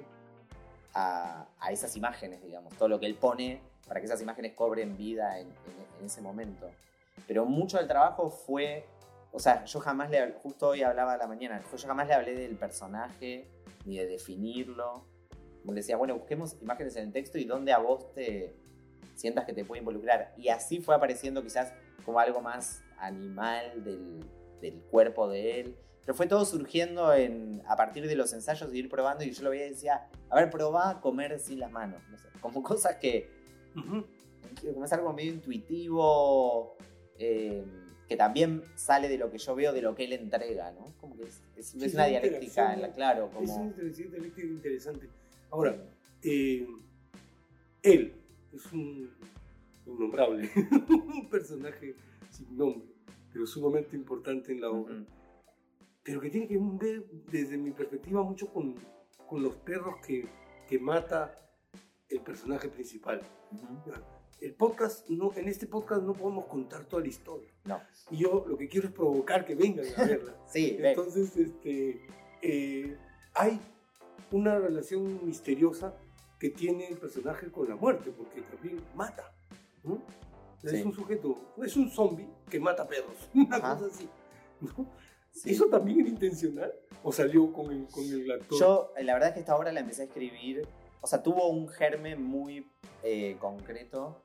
a, 0.94 1.48
a 1.60 1.72
esas 1.72 1.96
imágenes, 1.96 2.44
digamos, 2.44 2.74
todo 2.78 2.88
lo 2.90 3.00
que 3.00 3.06
él 3.06 3.16
pone 3.16 3.62
para 3.88 4.00
que 4.00 4.06
esas 4.06 4.22
imágenes 4.22 4.54
cobren 4.54 4.98
vida 4.98 5.40
en, 5.40 5.48
en- 5.48 5.56
en 6.00 6.06
ese 6.06 6.22
momento. 6.22 6.70
Pero 7.28 7.46
mucho 7.46 7.78
del 7.78 7.88
trabajo 7.88 8.30
fue, 8.30 8.86
o 9.32 9.40
sea, 9.40 9.64
yo 9.66 9.80
jamás 9.80 10.10
le, 10.10 10.32
justo 10.42 10.70
hoy 10.70 10.82
hablaba 10.84 11.14
a 11.14 11.18
la 11.18 11.28
mañana, 11.28 11.62
yo 11.72 11.88
jamás 11.88 12.08
le 12.08 12.14
hablé 12.14 12.36
del 12.36 12.56
personaje, 12.58 13.48
ni 13.86 13.98
de 13.98 14.06
definirlo. 14.08 15.06
Como 15.62 15.74
decía, 15.74 15.96
bueno, 15.98 16.16
busquemos 16.16 16.56
imágenes 16.62 16.96
en 16.96 17.08
el 17.08 17.14
texto 17.14 17.38
y 17.38 17.46
donde 17.46 17.72
a 17.74 17.78
vos 17.78 18.14
te 18.14 18.56
sientas 19.16 19.46
que 19.46 19.54
te 19.54 19.64
puede 19.66 19.80
involucrar. 19.80 20.34
Y 20.38 20.50
así 20.50 20.80
fue 20.82 20.96
apareciendo 20.96 21.44
quizás 21.44 21.74
como 22.04 22.20
algo 22.20 22.42
más 22.42 22.82
animal 22.98 23.84
del, 23.84 24.26
del 24.62 24.82
cuerpo 24.90 25.28
de 25.30 25.60
él. 25.60 25.78
Pero 26.06 26.16
fue 26.16 26.28
todo 26.28 26.46
surgiendo 26.46 27.14
en, 27.14 27.62
a 27.68 27.76
partir 27.76 28.08
de 28.08 28.16
los 28.16 28.34
ensayos 28.34 28.72
de 28.72 28.78
ir 28.78 28.90
probando 28.90 29.24
y 29.24 29.32
yo 29.32 29.44
lo 29.44 29.50
veía 29.52 29.68
y 29.68 29.72
decía, 29.72 30.08
a 30.30 30.36
ver, 30.36 30.50
probá 30.50 30.90
a 30.90 31.02
comer 31.02 31.40
sin 31.40 31.60
las 31.60 31.72
manos. 31.72 32.02
No 32.10 32.18
sé, 32.18 32.28
como 32.42 32.64
cosas 32.64 32.96
que, 32.96 33.30
Ujú. 33.76 34.06
que 34.62 34.74
como 34.74 34.86
es 34.86 34.94
algo 34.94 35.14
medio 35.14 35.32
intuitivo, 35.34 36.76
eh, 37.20 37.64
que 38.08 38.18
también 38.18 38.64
sale 38.76 39.08
de 39.10 39.18
lo 39.18 39.32
que 39.32 39.38
yo 39.38 39.56
veo, 39.56 39.72
de 39.74 39.82
lo 39.82 39.96
que 39.96 40.06
él 40.06 40.14
entrega, 40.14 40.72
¿no? 40.72 40.86
Como 41.00 41.16
que 41.18 41.24
es, 41.24 41.40
es- 41.56 41.68
Sí, 41.68 41.78
es 41.78 41.84
es 41.84 41.94
una 41.94 42.04
una 42.04 42.10
dialéctica, 42.10 42.74
en 42.74 42.82
la, 42.82 42.92
claro, 42.94 43.26
Es 43.28 43.32
como... 43.34 43.56
una 43.56 43.66
interesante, 43.68 44.10
dialéctica 44.12 44.48
interesante. 44.48 45.10
Ahora, 45.52 45.76
eh, 46.24 46.68
él 47.84 48.14
es 48.54 48.72
un 48.74 49.10
innombrable, 49.86 50.50
un 50.90 51.30
personaje 51.30 51.96
sin 52.32 52.58
nombre, 52.58 52.88
pero 53.32 53.46
sumamente 53.46 53.96
importante 53.96 54.52
en 54.52 54.62
la 54.62 54.70
obra. 54.72 54.96
Ujú. 54.96 55.06
Pero 56.04 56.20
que 56.22 56.30
tiene 56.30 56.48
que 56.48 56.58
ver 56.58 57.06
desde 57.32 57.58
mi 57.58 57.72
perspectiva 57.72 58.24
mucho 58.24 58.48
con, 58.48 58.76
con 59.28 59.44
los 59.44 59.56
perros 59.58 59.96
que, 60.06 60.28
que 60.68 60.80
mata 60.80 61.36
el 62.10 62.22
personaje 62.22 62.70
principal. 62.70 63.22
Ujú. 63.52 63.92
El 64.40 64.56
podcast, 64.56 65.08
no, 65.10 65.32
en 65.36 65.48
este 65.48 65.68
podcast 65.68 66.02
no 66.02 66.14
podemos 66.14 66.46
contar 66.46 66.86
toda 66.86 67.04
la 67.04 67.10
historia. 67.10 67.52
No. 67.66 67.80
Y 68.10 68.18
yo 68.18 68.44
lo 68.48 68.58
que 68.58 68.68
quiero 68.68 68.88
es 68.88 68.94
provocar 68.94 69.46
que 69.46 69.54
vengan 69.56 69.86
a 69.96 70.06
verla. 70.06 70.36
Sí. 70.48 70.78
Entonces, 70.80 71.38
este, 71.38 72.02
eh, 72.42 72.98
hay 73.36 73.62
una 74.32 74.58
relación 74.58 75.26
misteriosa 75.26 75.96
que 76.40 76.50
tiene 76.50 76.88
el 76.88 76.98
personaje 76.98 77.52
con 77.52 77.70
la 77.70 77.76
muerte, 77.76 78.12
porque 78.12 78.42
también 78.42 78.82
mata. 78.96 79.32
¿no? 79.84 80.02
Sí. 80.64 80.76
Es 80.76 80.86
un 80.86 80.94
sujeto, 80.94 81.54
es 81.64 81.78
un 81.78 81.90
zombie 81.92 82.28
que 82.50 82.60
mata 82.60 82.88
perros, 82.88 83.30
una 83.36 83.58
Ajá. 83.58 83.78
cosa 83.78 83.94
así. 83.94 84.10
¿no? 84.60 84.90
Sí. 85.32 85.52
¿Eso 85.52 85.66
también 85.66 86.02
era 86.02 86.10
intencional? 86.10 86.74
¿O 87.04 87.12
salió 87.12 87.52
con 87.52 87.72
el, 87.72 87.88
con 87.88 88.04
el 88.04 88.30
actor? 88.32 88.60
Yo, 88.60 88.94
eh, 88.98 89.04
la 89.04 89.14
verdad 89.14 89.30
es 89.30 89.34
que 89.36 89.40
esta 89.40 89.56
obra 89.56 89.72
la 89.72 89.80
empecé 89.80 90.04
a 90.04 90.06
escribir, 90.06 90.68
o 91.02 91.08
sea, 91.08 91.24
tuvo 91.24 91.48
un 91.50 91.68
germen 91.68 92.22
muy 92.22 92.70
eh, 93.04 93.38
concreto. 93.40 94.22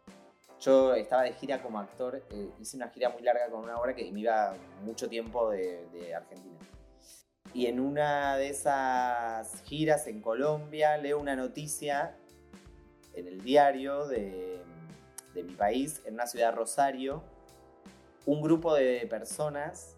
Yo 0.61 0.95
estaba 0.95 1.23
de 1.23 1.33
gira 1.33 1.63
como 1.63 1.79
actor, 1.79 2.23
eh, 2.31 2.51
hice 2.61 2.77
una 2.77 2.89
gira 2.89 3.11
muy 3.11 3.23
larga 3.23 3.49
con 3.51 3.65
una 3.65 3.79
obra 3.79 3.95
que 3.95 4.11
me 4.11 4.21
iba 4.21 4.55
mucho 4.85 5.09
tiempo 5.09 5.51
de, 5.51 5.87
de 5.93 6.15
Argentina. 6.15 6.59
Y 7.55 7.67
en 7.67 7.81
una 7.81 8.37
de 8.37 8.49
esas 8.49 9.63
giras 9.63 10.07
en 10.07 10.21
Colombia 10.21 10.99
leo 10.99 11.19
una 11.19 11.37
noticia 11.37 12.17
en 13.15 13.27
el 13.27 13.41
diario 13.41 14.07
de, 14.07 14.61
de 15.35 15.43
mi 15.43 15.55
país, 15.55 16.03
en 16.05 16.15
una 16.15 16.27
ciudad 16.27 16.55
Rosario, 16.55 17.23
un 18.27 18.43
grupo 18.43 18.75
de 18.75 19.07
personas, 19.09 19.96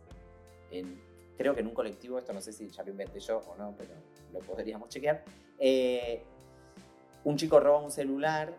creo 1.36 1.54
que 1.54 1.60
en 1.60 1.66
un 1.66 1.74
colectivo, 1.74 2.18
esto 2.18 2.32
no 2.32 2.40
sé 2.40 2.52
si 2.52 2.68
ya 2.68 2.82
lo 2.82 2.90
inventé 2.90 3.20
yo 3.20 3.38
o 3.38 3.56
no, 3.56 3.74
pero 3.76 3.90
lo 4.32 4.40
podríamos 4.40 4.88
chequear, 4.88 5.24
eh, 5.58 6.22
un 7.24 7.36
chico 7.36 7.60
roba 7.60 7.80
un 7.80 7.90
celular 7.90 8.54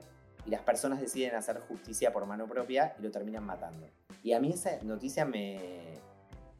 y 0.45 0.49
las 0.49 0.61
personas 0.61 1.01
deciden 1.01 1.35
hacer 1.35 1.59
justicia 1.59 2.11
por 2.11 2.25
mano 2.25 2.47
propia 2.47 2.95
y 2.99 3.01
lo 3.01 3.11
terminan 3.11 3.45
matando. 3.45 3.87
Y 4.23 4.33
a 4.33 4.39
mí 4.39 4.51
esa 4.51 4.81
noticia 4.83 5.25
me, 5.25 5.99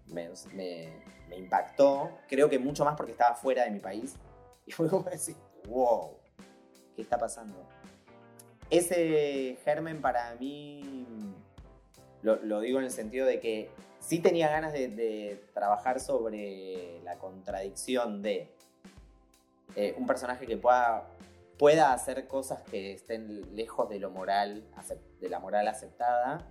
me, 0.08 0.30
me, 0.54 1.38
impactó. 1.38 2.12
Creo 2.28 2.50
que 2.50 2.60
mucho 2.60 2.86
más 2.86 2.96
porque 2.96 3.12
estaba 3.12 3.36
fuera 3.36 3.64
de 3.64 3.72
mi 3.72 3.80
país. 3.80 4.16
Y 4.66 4.72
fue 4.72 4.88
como 4.88 5.10
decir, 5.10 5.36
wow, 5.68 6.12
¿qué 6.96 7.02
está 7.02 7.18
pasando? 7.18 7.56
Ese 8.70 9.58
germen 9.66 10.00
para 10.00 10.36
mí, 10.36 11.16
lo, 12.22 12.60
digo 12.60 12.78
en 12.78 12.86
el 12.86 12.92
sentido 12.92 13.26
de 13.26 13.40
que 13.40 13.72
sí 14.00 14.20
tenía 14.20 14.50
ganas 14.50 14.74
de, 14.74 15.44
trabajar 15.54 16.00
sobre 16.00 17.02
la 17.04 17.18
contradicción 17.18 18.22
de 18.22 18.50
eh, 19.76 19.96
un 19.98 20.08
personaje 20.08 20.46
que 20.46 20.58
pueda, 20.58 21.08
pueda 21.58 21.94
hacer 21.94 22.28
cosas 22.28 22.62
que 22.64 22.94
estén 22.94 23.56
lejos 23.56 23.90
de 23.90 24.00
lo 24.00 24.10
moral, 24.10 24.64
de 25.20 25.30
la 25.30 25.40
moral 25.40 25.68
aceptada, 25.68 26.48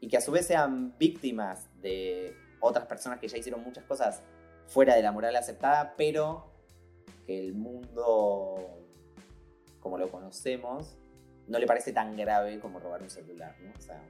y 0.00 0.08
que 0.08 0.16
a 0.16 0.20
su 0.20 0.32
vez 0.32 0.46
sean 0.46 0.96
víctimas 0.98 1.68
de 1.80 2.36
otras 2.60 2.86
personas 2.86 3.18
que 3.18 3.28
ya 3.28 3.38
hicieron 3.38 3.62
muchas 3.62 3.84
cosas 3.84 4.22
fuera 4.66 4.94
de 4.94 5.02
la 5.02 5.12
moral 5.12 5.36
aceptada, 5.36 5.94
pero 5.96 6.50
que 7.26 7.38
el 7.38 7.54
mundo 7.54 8.84
como 9.80 9.98
lo 9.98 10.10
conocemos 10.10 10.96
no 11.46 11.58
le 11.58 11.66
parece 11.66 11.92
tan 11.92 12.16
grave 12.16 12.58
como 12.58 12.80
robar 12.80 13.02
un 13.02 13.10
celular, 13.10 13.54
¿no? 13.60 13.70
O 13.78 13.80
sea, 13.80 14.00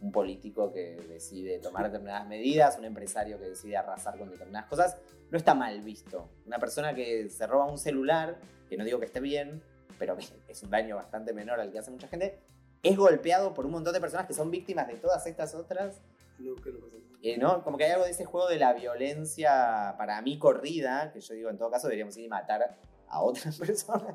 un 0.00 0.12
político 0.12 0.72
que 0.72 0.96
decide 1.08 1.58
tomar 1.58 1.84
determinadas 1.86 2.26
medidas, 2.26 2.78
un 2.78 2.84
empresario 2.84 3.38
que 3.38 3.48
decide 3.48 3.76
arrasar 3.76 4.18
con 4.18 4.30
determinadas 4.30 4.68
cosas, 4.68 4.96
no 5.30 5.38
está 5.38 5.54
mal 5.54 5.80
visto. 5.82 6.28
Una 6.46 6.58
persona 6.58 6.94
que 6.94 7.28
se 7.28 7.46
roba 7.46 7.66
un 7.66 7.78
celular, 7.78 8.38
que 8.68 8.76
no 8.76 8.84
digo 8.84 8.98
que 8.98 9.06
esté 9.06 9.20
bien, 9.20 9.62
pero 9.98 10.16
es 10.48 10.62
un 10.62 10.70
daño 10.70 10.96
bastante 10.96 11.32
menor 11.32 11.60
al 11.60 11.72
que 11.72 11.78
hace 11.78 11.90
mucha 11.90 12.08
gente, 12.08 12.38
es 12.82 12.96
golpeado 12.96 13.54
por 13.54 13.66
un 13.66 13.72
montón 13.72 13.92
de 13.92 14.00
personas 14.00 14.26
que 14.26 14.34
son 14.34 14.50
víctimas 14.50 14.86
de 14.86 14.94
todas 14.94 15.26
estas 15.26 15.54
otras 15.54 16.00
no, 16.38 16.54
que 16.54 16.70
no 16.70 16.78
eh, 17.20 17.36
¿no? 17.36 17.64
Como 17.64 17.76
que 17.76 17.84
hay 17.84 17.90
algo 17.92 18.04
de 18.04 18.12
ese 18.12 18.24
juego 18.24 18.48
de 18.48 18.58
la 18.58 18.72
violencia, 18.72 19.94
para 19.98 20.22
mí 20.22 20.38
corrida, 20.38 21.10
que 21.12 21.20
yo 21.20 21.34
digo, 21.34 21.50
en 21.50 21.58
todo 21.58 21.70
caso 21.70 21.88
deberíamos 21.88 22.16
ir 22.16 22.26
a 22.26 22.36
matar 22.36 22.78
a 23.08 23.22
otras 23.22 23.58
personas, 23.58 24.14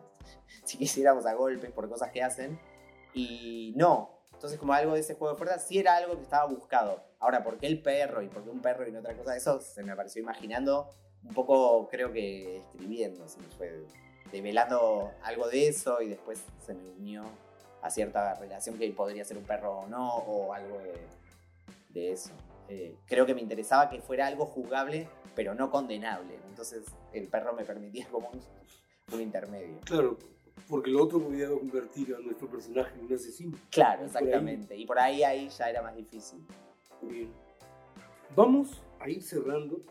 si 0.63 0.78
quisiéramos 0.78 1.26
a 1.26 1.34
golpes 1.34 1.72
por 1.72 1.89
cosas 1.89 2.12
que 2.12 2.24
hacen. 2.24 2.60
Y 3.13 3.74
no. 3.76 4.12
Entonces, 4.34 4.60
como 4.60 4.74
algo 4.74 4.93
de 4.93 5.00
ese 5.00 5.15
juego 5.15 5.34
de 5.34 5.38
fuerza, 5.38 5.60
sí 5.60 5.80
era 5.80 5.96
algo 5.96 6.15
que 6.15 6.24
estaba 6.24 6.46
buscado. 6.46 7.04
Ahora, 7.19 7.43
¿por 7.43 7.58
qué 7.58 7.67
el 7.67 7.82
perro 7.82 8.22
y 8.22 8.28
por 8.28 8.43
qué 8.43 8.50
un 8.50 8.62
perro 8.62 8.88
y 8.88 8.91
no 8.91 9.00
otra 9.00 9.15
cosa? 9.15 9.36
Eso 9.36 9.62
se 9.62 9.84
me 9.84 9.91
apareció 9.91 10.22
imaginando, 10.22 10.89
un 11.24 11.34
poco 11.34 11.88
creo 11.89 12.12
que 12.12 12.58
escribiendo, 12.58 13.28
se 13.30 13.39
me 13.39 13.48
fue 13.48 13.86
develando 14.32 15.12
algo 15.24 15.48
de 15.48 15.67
eso 15.67 16.02
y 16.02 16.10
después 16.10 16.43
se 16.65 16.74
me 16.74 16.89
unió 16.89 17.24
a 17.82 17.89
cierta 17.89 18.34
relación 18.36 18.78
que 18.78 18.89
podría 18.91 19.24
ser 19.24 19.38
un 19.38 19.43
perro 19.43 19.80
o 19.80 19.88
no, 19.88 20.15
o 20.17 20.54
algo 20.54 20.80
de, 20.80 20.93
de 21.89 22.12
eso. 22.12 22.32
Eh, 22.69 22.96
creo 23.06 23.26
que 23.26 23.36
me 23.36 23.41
interesaba 23.41 23.89
que 23.89 24.02
fuera 24.02 24.28
algo 24.28 24.46
juzgable, 24.46 25.08
pero 25.36 25.54
no 25.54 25.69
condenable. 25.69 26.39
Entonces 26.50 26.84
el 27.12 27.28
perro 27.28 27.54
me 27.54 27.65
permitía 27.65 28.08
como 28.10 28.32
un, 29.12 29.22
intermedio. 29.22 29.80
Claro, 29.86 30.17
porque 30.67 30.91
lo 30.91 31.03
otro 31.03 31.21
podía 31.21 31.49
convertir 31.49 32.15
a 32.15 32.19
nuestro 32.19 32.49
personaje 32.49 32.97
en 32.97 33.05
un 33.05 33.13
asesino. 33.13 33.57
Claro, 33.69 34.05
exactamente. 34.05 34.75
y 34.75 34.85
por 34.85 34.99
ahí, 34.99 35.23
ahí 35.23 35.49
ya 35.49 35.69
era 35.69 35.81
más 35.81 35.95
difícil. 35.95 36.39
Bien. 37.01 37.31
Vamos 38.35 38.81
a 38.99 39.09
ir 39.09 39.21
cerrando 39.21 39.81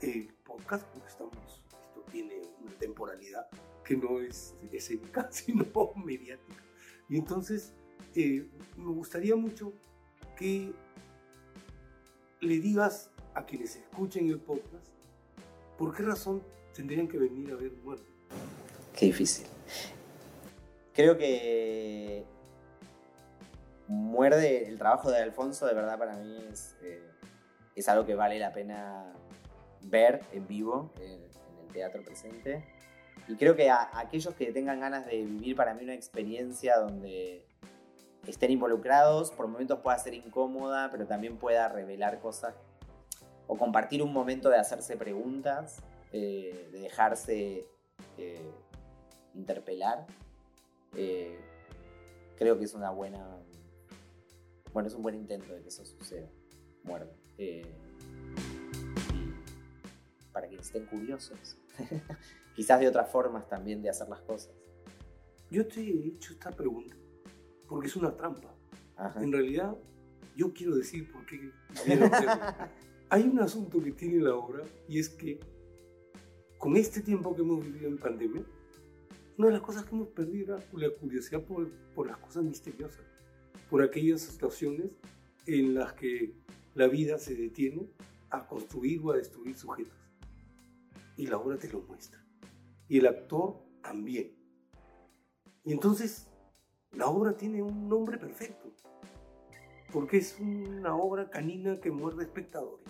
el 0.00 0.32
podcast 0.44 0.86
porque 0.88 1.08
estamos, 1.08 1.62
esto 1.82 2.04
tiene 2.10 2.40
una 2.62 2.72
temporalidad 2.78 3.48
que 3.84 3.96
no 3.96 4.20
es 4.20 4.54
escénica, 4.70 5.28
sino 5.32 5.64
mediática. 5.96 6.62
Y 7.08 7.16
entonces 7.16 7.72
eh, 8.14 8.46
me 8.76 8.92
gustaría 8.92 9.34
mucho 9.34 9.72
que 10.36 10.72
le 12.40 12.58
digas 12.60 13.10
a 13.34 13.44
quienes 13.44 13.76
escuchen 13.76 14.28
el 14.28 14.38
podcast 14.38 14.86
por 15.76 15.94
qué 15.94 16.02
razón 16.02 16.42
tendrían 16.74 17.08
que 17.08 17.18
venir 17.18 17.50
a 17.52 17.56
ver 17.56 17.72
Muerde. 17.84 18.04
Qué 18.96 19.06
difícil. 19.06 19.46
Creo 20.98 21.16
que 21.16 22.24
Muerde, 23.86 24.66
el 24.66 24.78
trabajo 24.78 25.12
de 25.12 25.18
Alfonso, 25.18 25.64
de 25.64 25.72
verdad 25.72 25.96
para 25.96 26.16
mí 26.16 26.44
es, 26.50 26.76
eh, 26.82 27.00
algo 27.86 28.04
que 28.04 28.16
vale 28.16 28.40
la 28.40 28.52
pena 28.52 29.12
ver 29.82 30.22
en 30.32 30.48
vivo, 30.48 30.90
en, 31.00 31.22
el 31.22 31.72
teatro 31.72 32.02
presente. 32.02 32.64
Y 33.28 33.36
creo 33.36 33.54
que 33.54 33.70
a, 33.70 33.88
aquellos 33.96 34.34
que 34.34 34.50
tengan 34.50 34.80
ganas 34.80 35.06
de 35.06 35.22
vivir 35.22 35.54
para 35.54 35.72
mí 35.72 35.84
una 35.84 35.94
experiencia 35.94 36.76
donde 36.78 37.46
estén 38.26 38.50
involucrados, 38.50 39.30
por 39.30 39.46
momentos 39.46 39.78
pueda 39.78 39.96
ser 40.00 40.14
incómoda, 40.14 40.90
pero 40.90 41.06
también 41.06 41.36
pueda 41.36 41.68
revelar 41.68 42.18
cosas 42.18 42.56
o 43.46 43.56
compartir 43.56 44.02
un 44.02 44.12
momento 44.12 44.50
de 44.50 44.56
hacerse 44.56 44.96
preguntas, 44.96 45.80
eh, 46.12 46.70
de 46.72 46.80
dejarse 46.80 47.68
eh, 48.16 48.50
interpelar. 49.36 50.04
Eh, 51.00 51.38
creo 52.36 52.58
que 52.58 52.64
es 52.64 52.74
una 52.74 52.90
buena. 52.90 53.24
Bueno, 54.72 54.88
es 54.88 54.94
un 54.94 55.02
buen 55.02 55.14
intento 55.14 55.52
de 55.54 55.62
que 55.62 55.68
eso 55.68 55.84
suceda. 55.84 56.28
Muerto. 56.82 57.14
para 60.32 60.48
que 60.48 60.56
estén 60.56 60.86
curiosos. 60.86 61.56
Quizás 62.56 62.80
de 62.80 62.88
otras 62.88 63.08
formas 63.10 63.48
también 63.48 63.80
de 63.80 63.90
hacer 63.90 64.08
las 64.08 64.20
cosas. 64.22 64.52
Yo 65.50 65.66
te 65.68 65.80
he 65.80 66.08
hecho 66.08 66.32
esta 66.32 66.50
pregunta 66.50 66.96
porque 67.68 67.86
es 67.86 67.94
una 67.94 68.16
trampa. 68.16 68.52
En 69.20 69.30
realidad, 69.30 69.76
yo 70.34 70.52
quiero 70.52 70.74
decir 70.74 71.12
por 71.12 71.24
qué 71.26 71.52
Hay 73.10 73.22
un 73.22 73.38
asunto 73.38 73.80
que 73.80 73.92
tiene 73.92 74.20
la 74.20 74.34
obra 74.34 74.64
y 74.88 74.98
es 74.98 75.08
que 75.08 75.38
con 76.58 76.76
este 76.76 77.00
tiempo 77.00 77.34
que 77.36 77.42
hemos 77.42 77.64
vivido 77.64 77.88
en 77.88 77.98
pandemia, 77.98 78.44
una 79.38 79.46
de 79.46 79.52
las 79.54 79.62
cosas 79.62 79.84
que 79.84 79.94
hemos 79.94 80.08
perdido 80.08 80.56
era 80.56 80.66
la 80.72 80.90
curiosidad 80.90 81.44
por, 81.44 81.70
por 81.94 82.08
las 82.08 82.18
cosas 82.18 82.42
misteriosas, 82.42 83.04
por 83.70 83.82
aquellas 83.82 84.20
situaciones 84.20 84.90
en 85.46 85.74
las 85.74 85.92
que 85.92 86.34
la 86.74 86.88
vida 86.88 87.18
se 87.18 87.36
detiene 87.36 87.88
a 88.30 88.48
construir 88.48 89.00
o 89.04 89.12
a 89.12 89.16
destruir 89.16 89.56
sujetos. 89.56 89.96
Y 91.16 91.28
la 91.28 91.38
obra 91.38 91.56
te 91.56 91.68
lo 91.68 91.80
muestra. 91.82 92.20
Y 92.88 92.98
el 92.98 93.06
actor 93.06 93.62
también. 93.80 94.36
Y 95.64 95.72
entonces 95.72 96.26
la 96.90 97.06
obra 97.06 97.36
tiene 97.36 97.62
un 97.62 97.88
nombre 97.88 98.18
perfecto, 98.18 98.72
porque 99.92 100.18
es 100.18 100.36
una 100.40 100.96
obra 100.96 101.30
canina 101.30 101.80
que 101.80 101.92
muerde 101.92 102.24
espectadores. 102.24 102.86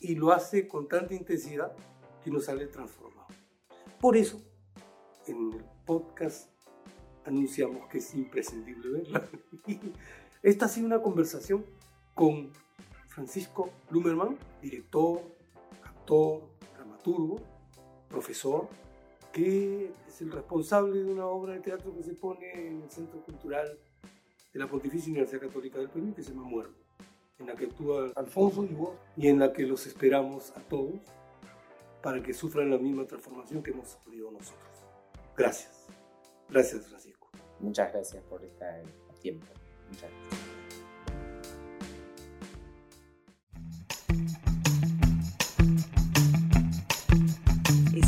Y 0.00 0.14
lo 0.14 0.32
hace 0.32 0.66
con 0.66 0.88
tanta 0.88 1.14
intensidad 1.14 1.76
que 2.24 2.30
nos 2.30 2.46
sale 2.46 2.66
transformado. 2.68 3.26
Por 4.00 4.16
eso, 4.16 4.40
en 5.26 5.52
el 5.52 5.64
podcast 5.84 6.50
anunciamos 7.24 7.88
que 7.88 7.98
es 7.98 8.14
imprescindible 8.14 8.90
verla. 8.90 9.28
Esta 10.42 10.66
ha 10.66 10.68
sido 10.68 10.86
una 10.86 11.02
conversación 11.02 11.64
con 12.14 12.52
Francisco 13.08 13.70
Blumerman, 13.90 14.36
director, 14.62 15.20
actor, 15.82 16.42
dramaturgo, 16.74 17.40
profesor, 18.08 18.68
que 19.32 19.90
es 20.08 20.20
el 20.20 20.30
responsable 20.30 21.02
de 21.02 21.12
una 21.12 21.26
obra 21.26 21.54
de 21.54 21.60
teatro 21.60 21.94
que 21.94 22.02
se 22.02 22.14
pone 22.14 22.68
en 22.68 22.82
el 22.82 22.90
Centro 22.90 23.20
Cultural 23.22 23.78
de 24.52 24.58
la 24.58 24.68
Pontificia 24.68 25.10
Universidad 25.10 25.40
Católica 25.42 25.78
del 25.78 25.90
Perú, 25.90 26.14
que 26.14 26.22
se 26.22 26.30
llama 26.30 26.44
Muerto, 26.44 26.78
en 27.38 27.46
la 27.46 27.54
que 27.54 27.66
actúa 27.66 28.12
Alfonso 28.14 28.64
y 28.64 28.74
vos, 28.74 28.94
y 29.16 29.28
en 29.28 29.38
la 29.38 29.52
que 29.52 29.62
los 29.66 29.86
esperamos 29.86 30.52
a 30.56 30.60
todos 30.60 31.00
para 32.02 32.22
que 32.22 32.32
sufran 32.32 32.70
la 32.70 32.78
misma 32.78 33.04
transformación 33.04 33.62
que 33.62 33.72
hemos 33.72 33.88
sufrido 33.88 34.30
nosotros. 34.30 34.75
Gracias. 35.36 35.86
Gracias, 36.48 36.86
Francisco. 36.86 37.30
Muchas 37.60 37.92
gracias 37.92 38.22
por 38.24 38.44
este 38.44 38.64
tiempo. 39.20 39.46
Muchas 39.88 40.10
gracias. 40.10 40.46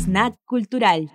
Snack 0.03 0.35
Cultural. 0.45 1.11